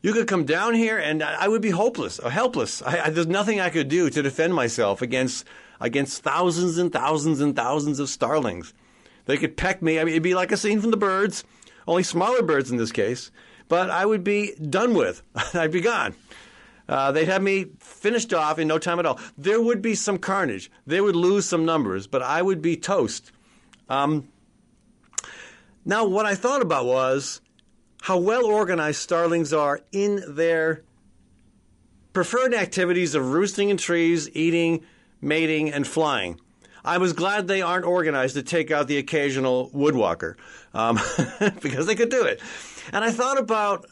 [0.03, 2.81] You could come down here, and I would be hopeless, or helpless.
[2.81, 5.47] I, I, there's nothing I could do to defend myself against
[5.79, 8.73] against thousands and thousands and thousands of starlings.
[9.25, 9.99] They could peck me.
[9.99, 11.45] I mean, it'd be like a scene from the birds,
[11.87, 13.31] only smaller birds in this case.
[13.69, 15.23] But I would be done with.
[15.53, 16.15] I'd be gone.
[16.87, 19.21] Uh, they'd have me finished off in no time at all.
[19.37, 20.69] There would be some carnage.
[20.85, 23.31] They would lose some numbers, but I would be toast.
[23.87, 24.27] Um,
[25.85, 27.39] now, what I thought about was
[28.03, 30.83] how well organized starlings are in their
[32.11, 34.83] preferred activities of roosting in trees, eating,
[35.21, 36.37] mating, and flying.
[36.83, 40.35] I was glad they aren't organized to take out the occasional woodwalker
[40.73, 40.99] um,
[41.61, 42.41] because they could do it.
[42.91, 43.85] And I thought about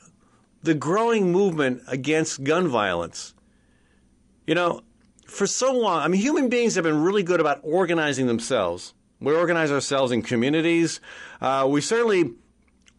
[0.62, 3.34] the growing movement against gun violence.
[4.46, 4.82] You know,
[5.26, 8.94] for so long, I mean, human beings have been really good about organizing themselves.
[9.22, 11.00] We organize ourselves in communities.
[11.40, 12.34] Uh, we certainly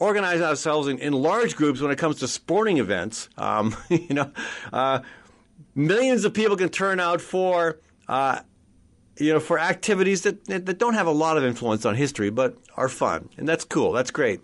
[0.02, 3.28] organize ourselves in, in, large groups when it comes to sporting events.
[3.38, 4.32] Um, you know,
[4.72, 5.00] uh,
[5.74, 7.78] millions of people can turn out for
[8.08, 8.40] uh,
[9.18, 12.56] you know, for activities that, that don't have a lot of influence on history, but
[12.76, 13.92] are fun, and that's cool.
[13.92, 14.40] That's great.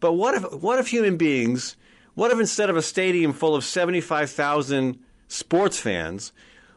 [0.00, 1.76] But what if what if human beings?
[2.14, 6.32] What if instead of a stadium full of seventy five thousand sports fans,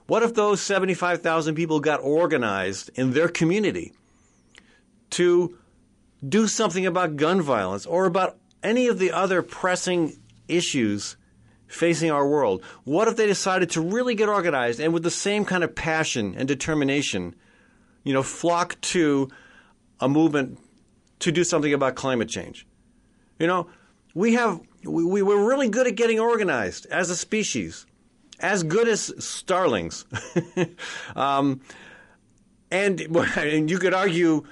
[0.08, 3.94] what if those seventy five thousand people got organized in their community
[5.12, 5.58] to
[6.28, 10.18] do something about gun violence or about any of the other pressing
[10.48, 11.18] issues
[11.68, 12.64] facing our world?
[12.84, 16.36] What if they decided to really get organized and with the same kind of passion
[16.38, 17.36] and determination,
[18.04, 19.30] you know, flock to
[20.00, 20.60] a movement
[21.20, 22.68] to do something about climate change?
[23.40, 23.68] You know,
[24.14, 27.86] we have we, we we're really good at getting organized as a species,
[28.40, 30.06] as good as starlings.
[31.16, 31.62] um,
[32.70, 33.02] and,
[33.38, 34.46] and you could argue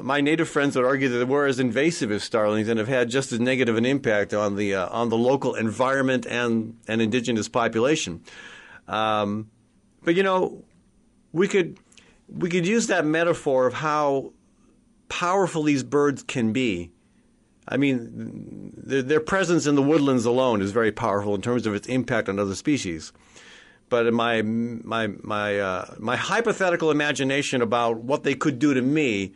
[0.00, 3.32] my native friends would argue that we're as invasive as starlings and have had just
[3.32, 8.22] as negative an impact on the uh, on the local environment and an indigenous population.
[8.88, 9.50] Um,
[10.02, 10.64] but you know,
[11.32, 11.78] we could
[12.28, 14.32] we could use that metaphor of how
[15.08, 16.90] powerful these birds can be.
[17.68, 21.74] I mean, their, their presence in the woodlands alone is very powerful in terms of
[21.74, 23.12] its impact on other species.
[23.88, 28.82] but in my my my uh, my hypothetical imagination about what they could do to
[28.82, 29.32] me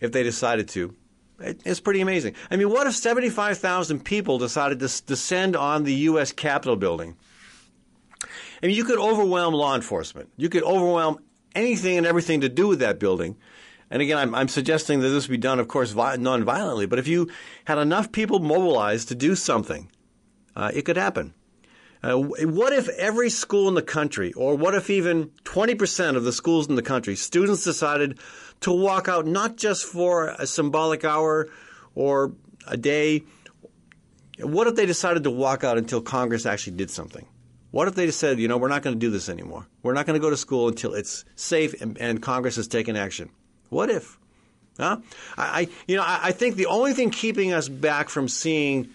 [0.00, 0.94] if they decided to,
[1.40, 2.34] it's pretty amazing.
[2.50, 6.32] I mean, what if 75,000 people decided to descend on the U.S.
[6.32, 7.16] Capitol building?
[8.62, 10.30] I mean, you could overwhelm law enforcement.
[10.36, 11.18] You could overwhelm
[11.54, 13.36] anything and everything to do with that building.
[13.90, 16.86] And again, I'm, I'm suggesting that this be done, of course, vi- non-violently.
[16.86, 17.30] But if you
[17.64, 19.90] had enough people mobilized to do something,
[20.54, 21.34] uh, it could happen.
[22.02, 26.32] Uh, what if every school in the country, or what if even 20% of the
[26.32, 28.18] schools in the country, students decided
[28.60, 31.48] to walk out not just for a symbolic hour
[31.94, 32.32] or
[32.66, 33.22] a day?
[34.38, 37.26] What if they decided to walk out until Congress actually did something?
[37.70, 39.66] What if they said, you know, we're not going to do this anymore?
[39.82, 42.96] We're not going to go to school until it's safe and, and Congress has taken
[42.96, 43.30] action.
[43.68, 44.18] What if?
[44.76, 44.98] Huh?
[45.36, 48.88] I, I you know, I, I think the only thing keeping us back from seeing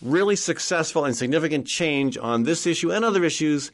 [0.00, 3.70] really successful and significant change on this issue and other issues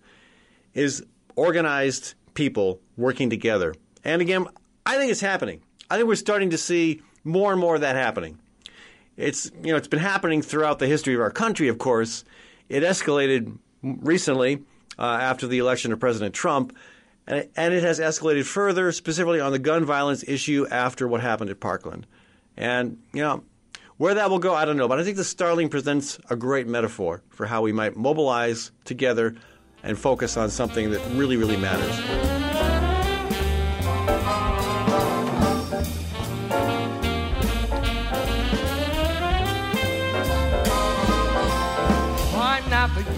[0.74, 1.04] is
[1.36, 3.74] organized people working together.
[4.04, 4.46] And again,
[4.86, 5.62] I think it's happening.
[5.90, 8.38] I think we're starting to see more and more of that happening.
[9.16, 11.68] It's you know it's been happening throughout the history of our country.
[11.68, 12.24] Of course,
[12.68, 14.62] it escalated recently
[14.98, 16.74] uh, after the election of President Trump,
[17.26, 21.20] and it, and it has escalated further, specifically on the gun violence issue after what
[21.20, 22.06] happened at Parkland.
[22.56, 23.44] And you know
[24.00, 24.88] where that will go, I don't know.
[24.88, 29.36] But I think the Starling presents a great metaphor for how we might mobilize together
[29.82, 32.49] and focus on something that really, really matters.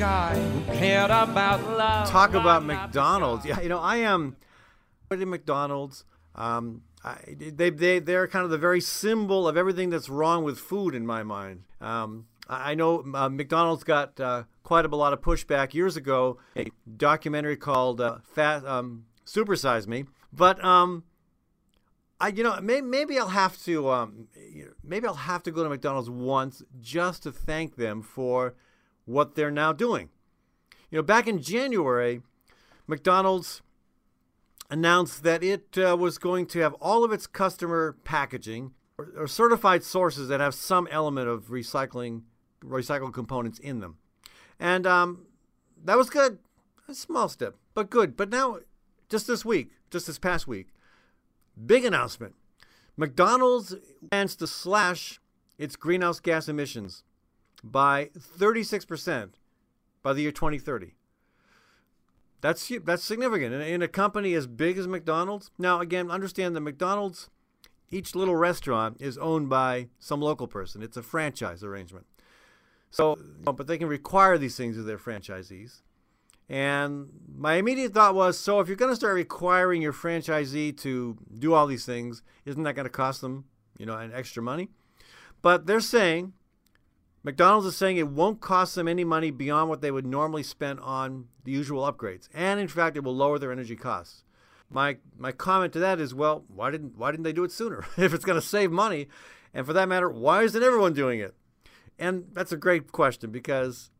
[0.03, 2.11] Guy who cared about love.
[2.11, 3.47] Talk about I'm not the McDonald's.
[3.47, 4.37] Yeah, you know, I am.
[5.09, 9.91] But in McDonald's, um, I, they they they're kind of the very symbol of everything
[9.91, 11.63] that's wrong with food in my mind.
[11.81, 16.39] Um, I know uh, McDonald's got uh, quite a lot of pushback years ago.
[16.57, 21.05] A documentary called uh, "Fat um, Supersize Me," but um,
[22.21, 24.27] I you know maybe, maybe I'll have to um,
[24.83, 28.57] maybe I'll have to go to McDonald's once just to thank them for
[29.05, 30.09] what they're now doing.
[30.91, 32.23] You know, back in January,
[32.87, 33.63] McDonald's
[34.71, 39.27] announced that it uh, was going to have all of its customer packaging or, or
[39.27, 42.23] certified sources that have some element of recycling
[42.65, 43.97] recycled components in them,
[44.61, 45.27] and um,
[45.85, 46.39] that was good.
[46.89, 48.17] A small step, but good.
[48.17, 48.59] But now,
[49.09, 50.69] just this week, just this past week,
[51.65, 52.35] big announcement:
[52.97, 53.75] McDonald's
[54.11, 55.21] plans to slash
[55.59, 57.05] its greenhouse gas emissions
[57.63, 59.31] by 36%
[60.03, 60.95] by the year 2030.
[62.41, 65.51] That's that's significant in, in a company as big as McDonald's.
[65.59, 67.31] Now, again, understand that McDonald's,
[67.91, 70.83] each little restaurant is owned by some local person.
[70.83, 72.07] It's a franchise arrangement.
[72.91, 75.83] So, but they can require these things of their franchisees.
[76.49, 81.17] And my immediate thought was, so if you're going to start requiring your franchisee to
[81.39, 83.47] do all these things, isn't that going to cost them,
[83.79, 84.69] you know, an extra money?
[85.41, 86.35] But they're saying
[87.25, 90.81] McDonald's is saying it won't cost them any money beyond what they would normally spend
[90.81, 94.25] on the usual upgrades, and in fact, it will lower their energy costs.
[94.69, 97.85] My my comment to that is, well, why didn't why didn't they do it sooner?
[97.97, 99.09] if it's going to save money,
[99.55, 101.35] and for that matter, why isn't everyone doing it?
[101.99, 103.91] And that's a great question because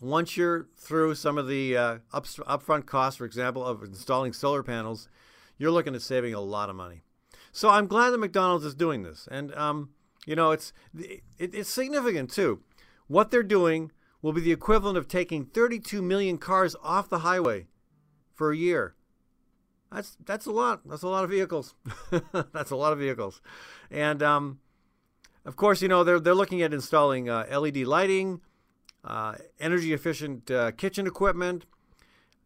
[0.00, 4.62] once you're through some of the uh, up, upfront costs, for example, of installing solar
[4.62, 5.08] panels,
[5.58, 7.02] you're looking at saving a lot of money.
[7.52, 9.90] So I'm glad that McDonald's is doing this, and um,
[10.26, 12.60] you know, it's it, it's significant too.
[13.06, 13.90] What they're doing
[14.20, 17.66] will be the equivalent of taking 32 million cars off the highway
[18.34, 18.94] for a year.
[19.90, 20.86] That's that's a lot.
[20.86, 21.74] That's a lot of vehicles.
[22.52, 23.40] that's a lot of vehicles,
[23.90, 24.60] and um,
[25.46, 28.42] of course, you know they're they're looking at installing uh, LED lighting,
[29.02, 31.64] uh, energy efficient uh, kitchen equipment.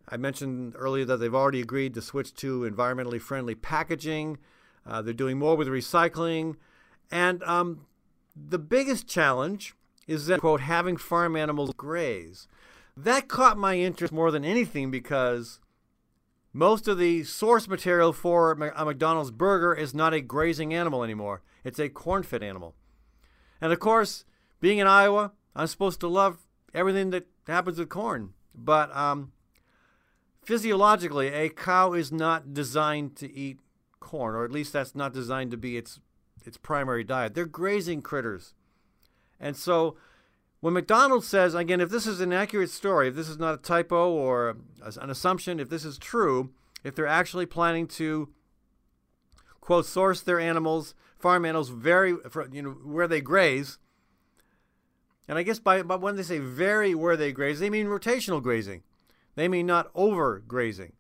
[0.09, 4.39] I mentioned earlier that they've already agreed to switch to environmentally friendly packaging.
[4.87, 6.57] Uh, they're doing more with recycling.
[7.13, 7.87] And um,
[8.35, 9.75] the biggest challenge
[10.09, 12.49] is that, quote, having farm animals graze.
[12.97, 15.61] That caught my interest more than anything because
[16.53, 21.43] most of the source material for a McDonald's burger is not a grazing animal anymore,
[21.65, 22.75] it's a corn fed animal.
[23.61, 24.25] And of course,
[24.61, 28.33] being in Iowa, I'm supposed to love everything that happens with corn.
[28.55, 29.33] But um,
[30.45, 33.61] physiologically, a cow is not designed to eat
[34.01, 36.01] corn, or at least that's not designed to be its
[36.47, 37.35] its primary diet.
[37.35, 38.55] They're grazing critters.
[39.41, 39.97] And so
[40.61, 43.59] when McDonald says, again, if this is an accurate story, if this is not a
[43.59, 46.51] typo or an assumption, if this is true,
[46.85, 48.29] if they're actually planning to,
[49.61, 52.17] quote, source their animals, farm animals, very,
[52.53, 53.79] you know, where they graze,
[55.29, 58.43] and I guess by, by when they say very where they graze, they mean rotational
[58.43, 58.83] grazing.
[59.35, 60.93] They mean not overgrazing,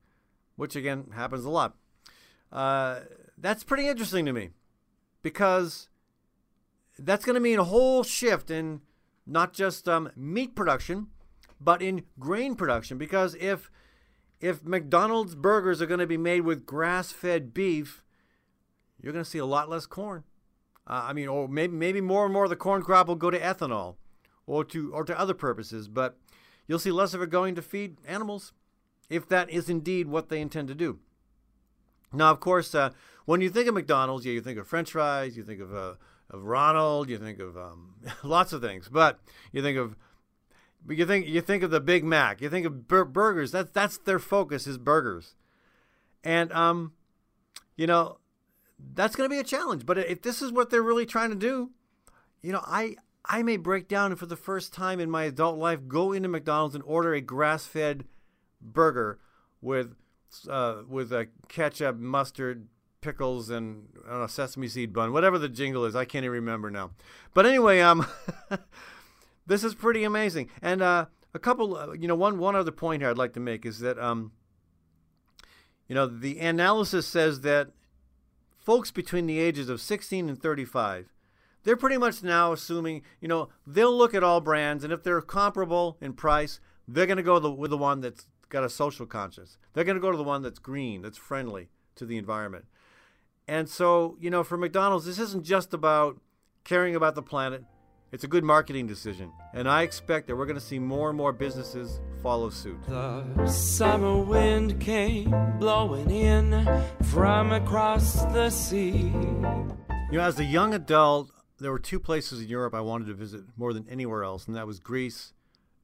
[0.57, 1.77] which again happens a lot.
[2.51, 3.01] Uh,
[3.39, 4.51] that's pretty interesting to me
[5.23, 5.89] because
[6.99, 8.81] that's going to mean a whole shift in
[9.27, 11.09] not just um, meat production,
[11.61, 12.99] but in grain production.
[12.99, 13.71] Because if
[14.41, 18.03] if McDonald's burgers are going to be made with grass-fed beef,
[19.01, 20.25] you're going to see a lot less corn.
[20.85, 23.31] Uh, I mean, or maybe maybe more and more of the corn crop will go
[23.31, 23.97] to ethanol,
[24.47, 25.89] or to or to other purposes.
[25.89, 26.19] But
[26.67, 28.53] you'll see less of it going to feed animals,
[29.09, 30.99] if that is indeed what they intend to do.
[32.13, 32.91] Now, of course, uh,
[33.25, 35.95] when you think of McDonald's, yeah, you think of French fries, you think of uh,
[36.31, 39.21] of Ronald, you think of um, lots of things, but
[39.53, 39.97] you think of
[40.89, 43.53] you think you think of the Big Mac, you think of bur- burgers.
[43.53, 45.35] That's that's their focus is burgers,
[46.25, 46.93] and um,
[47.77, 48.19] you know,
[48.95, 49.87] that's going to be a challenge.
[49.87, 51.71] But if this is what they're really trying to do,
[52.43, 55.59] you know, I I may break down and for the first time in my adult
[55.59, 58.05] life go into McDonald's and order a grass-fed
[58.61, 59.21] burger
[59.61, 59.95] with
[60.49, 62.67] uh, with a ketchup, mustard,
[63.01, 65.97] pickles, and a sesame seed bun, whatever the jingle is.
[65.97, 66.93] I can't even remember now.
[67.35, 68.07] But anyway, um,
[69.47, 70.51] this is pretty amazing.
[70.61, 73.41] And uh, a couple, uh, you know, one one other point here I'd like to
[73.41, 74.33] make is that um,
[75.89, 77.71] you know, the analysis says that
[78.59, 81.13] folks between the ages of 16 and 35
[81.65, 85.21] they're pretty much now assuming, you know, they'll look at all brands, and if they're
[85.21, 89.07] comparable in price, they're going to go the, with the one that's got a social
[89.07, 89.57] conscience.
[89.73, 92.67] They're going to go to the one that's green, that's friendly to the environment.
[93.49, 96.21] And so, you know, for McDonald's, this isn't just about
[96.63, 97.65] caring about the planet.
[98.13, 99.33] It's a good marketing decision.
[99.55, 102.79] And I expect that we're going to see more and more businesses follow suit.
[102.87, 106.69] The summer wind came blowing in
[107.05, 109.13] from across the sea.
[110.11, 113.15] You know, as a young adult, there were two places in Europe I wanted to
[113.15, 115.33] visit more than anywhere else, and that was Greece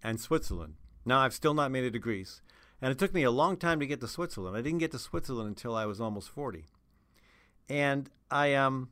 [0.03, 0.75] and Switzerland.
[1.07, 2.43] Now, I've still not made it to Greece,
[2.81, 4.57] and it took me a long time to get to Switzerland.
[4.57, 6.67] I didn't get to Switzerland until I was almost 40.
[7.69, 8.91] And I um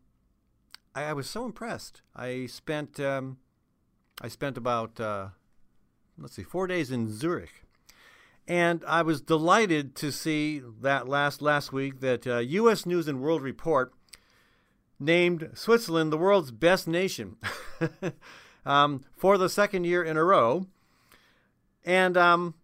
[0.95, 2.03] I, I was so impressed.
[2.15, 3.39] I spent um,
[4.21, 5.29] I spent about uh,
[6.19, 7.63] let's see, 4 days in Zurich.
[8.49, 12.87] And I was delighted to see that last last week that uh, U.S.
[12.87, 13.93] News and World Report
[14.99, 17.37] named Switzerland the world's best nation
[18.67, 20.67] um, for the second year in a row.
[21.85, 22.55] And um,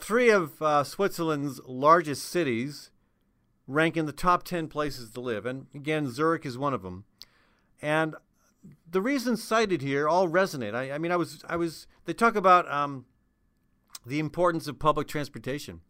[0.00, 2.90] three of uh, Switzerland's largest cities
[3.66, 5.46] rank in the top 10 places to live.
[5.46, 7.04] And again, Zurich is one of them.
[7.80, 8.14] And
[8.90, 10.74] the reasons cited here all resonate.
[10.74, 13.06] I, I mean, I was, I was, they talk about um,
[14.04, 15.80] the importance of public transportation.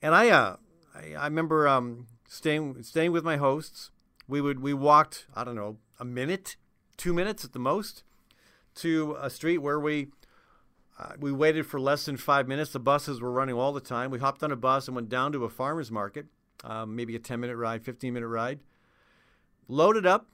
[0.00, 0.56] And I, uh,
[0.94, 3.90] I, I remember um, staying, staying with my hosts
[4.28, 6.56] we would we walked I don't know a minute,
[6.96, 8.02] two minutes at the most,
[8.76, 10.08] to a street where we
[10.98, 12.72] uh, we waited for less than five minutes.
[12.72, 14.10] The buses were running all the time.
[14.10, 16.26] We hopped on a bus and went down to a farmer's market,
[16.64, 18.60] um, maybe a 10 minute ride, 15 minute ride,
[19.68, 20.26] loaded up,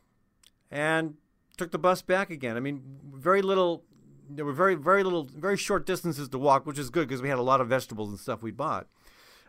[0.71, 1.15] and
[1.57, 2.57] took the bus back again.
[2.57, 2.83] I mean,
[3.13, 3.83] very little,
[4.31, 7.29] there were very, very little, very short distances to walk, which is good because we
[7.29, 8.87] had a lot of vegetables and stuff we bought.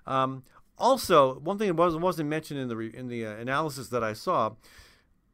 [0.07, 0.43] Um,
[0.77, 4.03] also, one thing that wasn't wasn't mentioned in the re, in the uh, analysis that
[4.03, 4.55] I saw,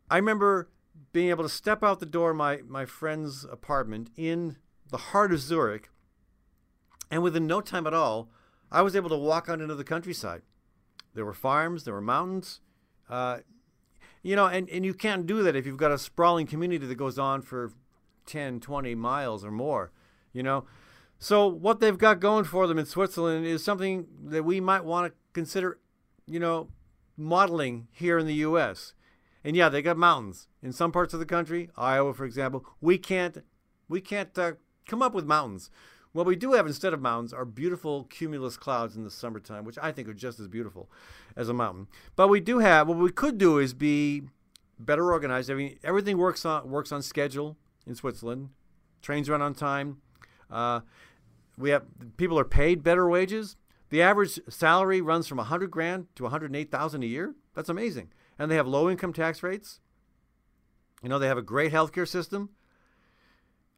[0.10, 0.70] I remember
[1.14, 4.58] being able to step out the door of my my friend's apartment in
[4.90, 5.90] the heart of Zurich,
[7.12, 8.30] and within no time at all,
[8.72, 10.42] I was able to walk out into the countryside.
[11.14, 12.62] There were farms, there were mountains,
[13.10, 13.40] uh,
[14.22, 16.96] you know, and, and you can't do that if you've got a sprawling community that
[16.96, 17.72] goes on for
[18.26, 19.92] 10, 20 miles or more,
[20.34, 20.66] you know.
[21.18, 25.12] So what they've got going for them in Switzerland is something that we might want
[25.12, 25.80] to consider,
[26.26, 26.70] you know,
[27.18, 28.94] modeling here in the U.S.
[29.44, 31.70] And yeah, they got mountains in some parts of the country.
[31.76, 33.44] Iowa, for example, we can't
[33.90, 34.54] we can't uh,
[34.90, 35.70] come up with mountains.
[36.12, 39.78] What we do have instead of mountains are beautiful cumulus clouds in the summertime, which
[39.80, 40.90] I think are just as beautiful
[41.36, 41.88] as a mountain.
[42.16, 44.24] But we do have what we could do is be
[44.80, 45.52] better organized.
[45.52, 48.50] I mean, everything works on works on schedule in Switzerland.
[49.02, 50.02] Trains run on time.
[50.50, 50.82] Uh,
[51.58, 51.84] we have
[52.18, 53.56] people are paid better wages.
[53.90, 57.36] The average salary runs from 100 grand to 108,000 a year.
[57.56, 58.12] That's amazing.
[58.38, 59.80] And they have low income tax rates.
[61.02, 62.50] You know, they have a great healthcare system.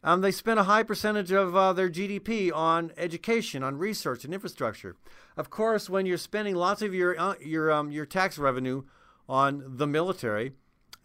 [0.04, 4.34] Um, they spend a high percentage of uh, their GDP on education, on research, and
[4.34, 4.96] infrastructure.
[5.38, 8.84] Of course, when you're spending lots of your uh, your um, your tax revenue
[9.30, 10.54] on the military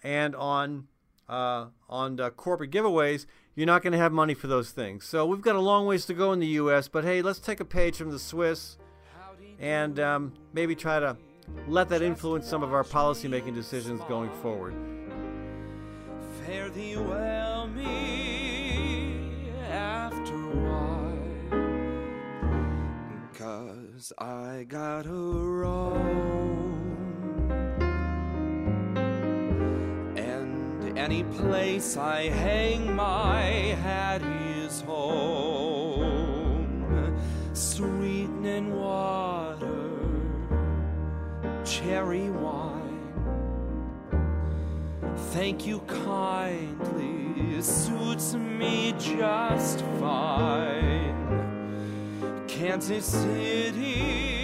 [0.03, 0.89] and on
[1.29, 5.05] uh, on corporate giveaways, you're not going to have money for those things.
[5.05, 6.89] So we've got a long ways to go in the U.S.
[6.89, 8.79] But hey, let's take a page from the Swiss
[9.61, 11.17] and um, maybe try to
[11.69, 14.75] let that influence some of our policy-making decisions going forward.
[16.45, 18.16] Fare thee well, me
[23.97, 25.95] Cause I got a roam.
[30.19, 33.41] And any place I hang my
[33.83, 34.21] hat
[34.59, 35.97] is home.
[37.55, 39.91] Sweetening water,
[41.65, 43.01] cherry wine.
[45.33, 51.06] Thank you kindly, suits me just fine.
[52.59, 54.36] Kansas City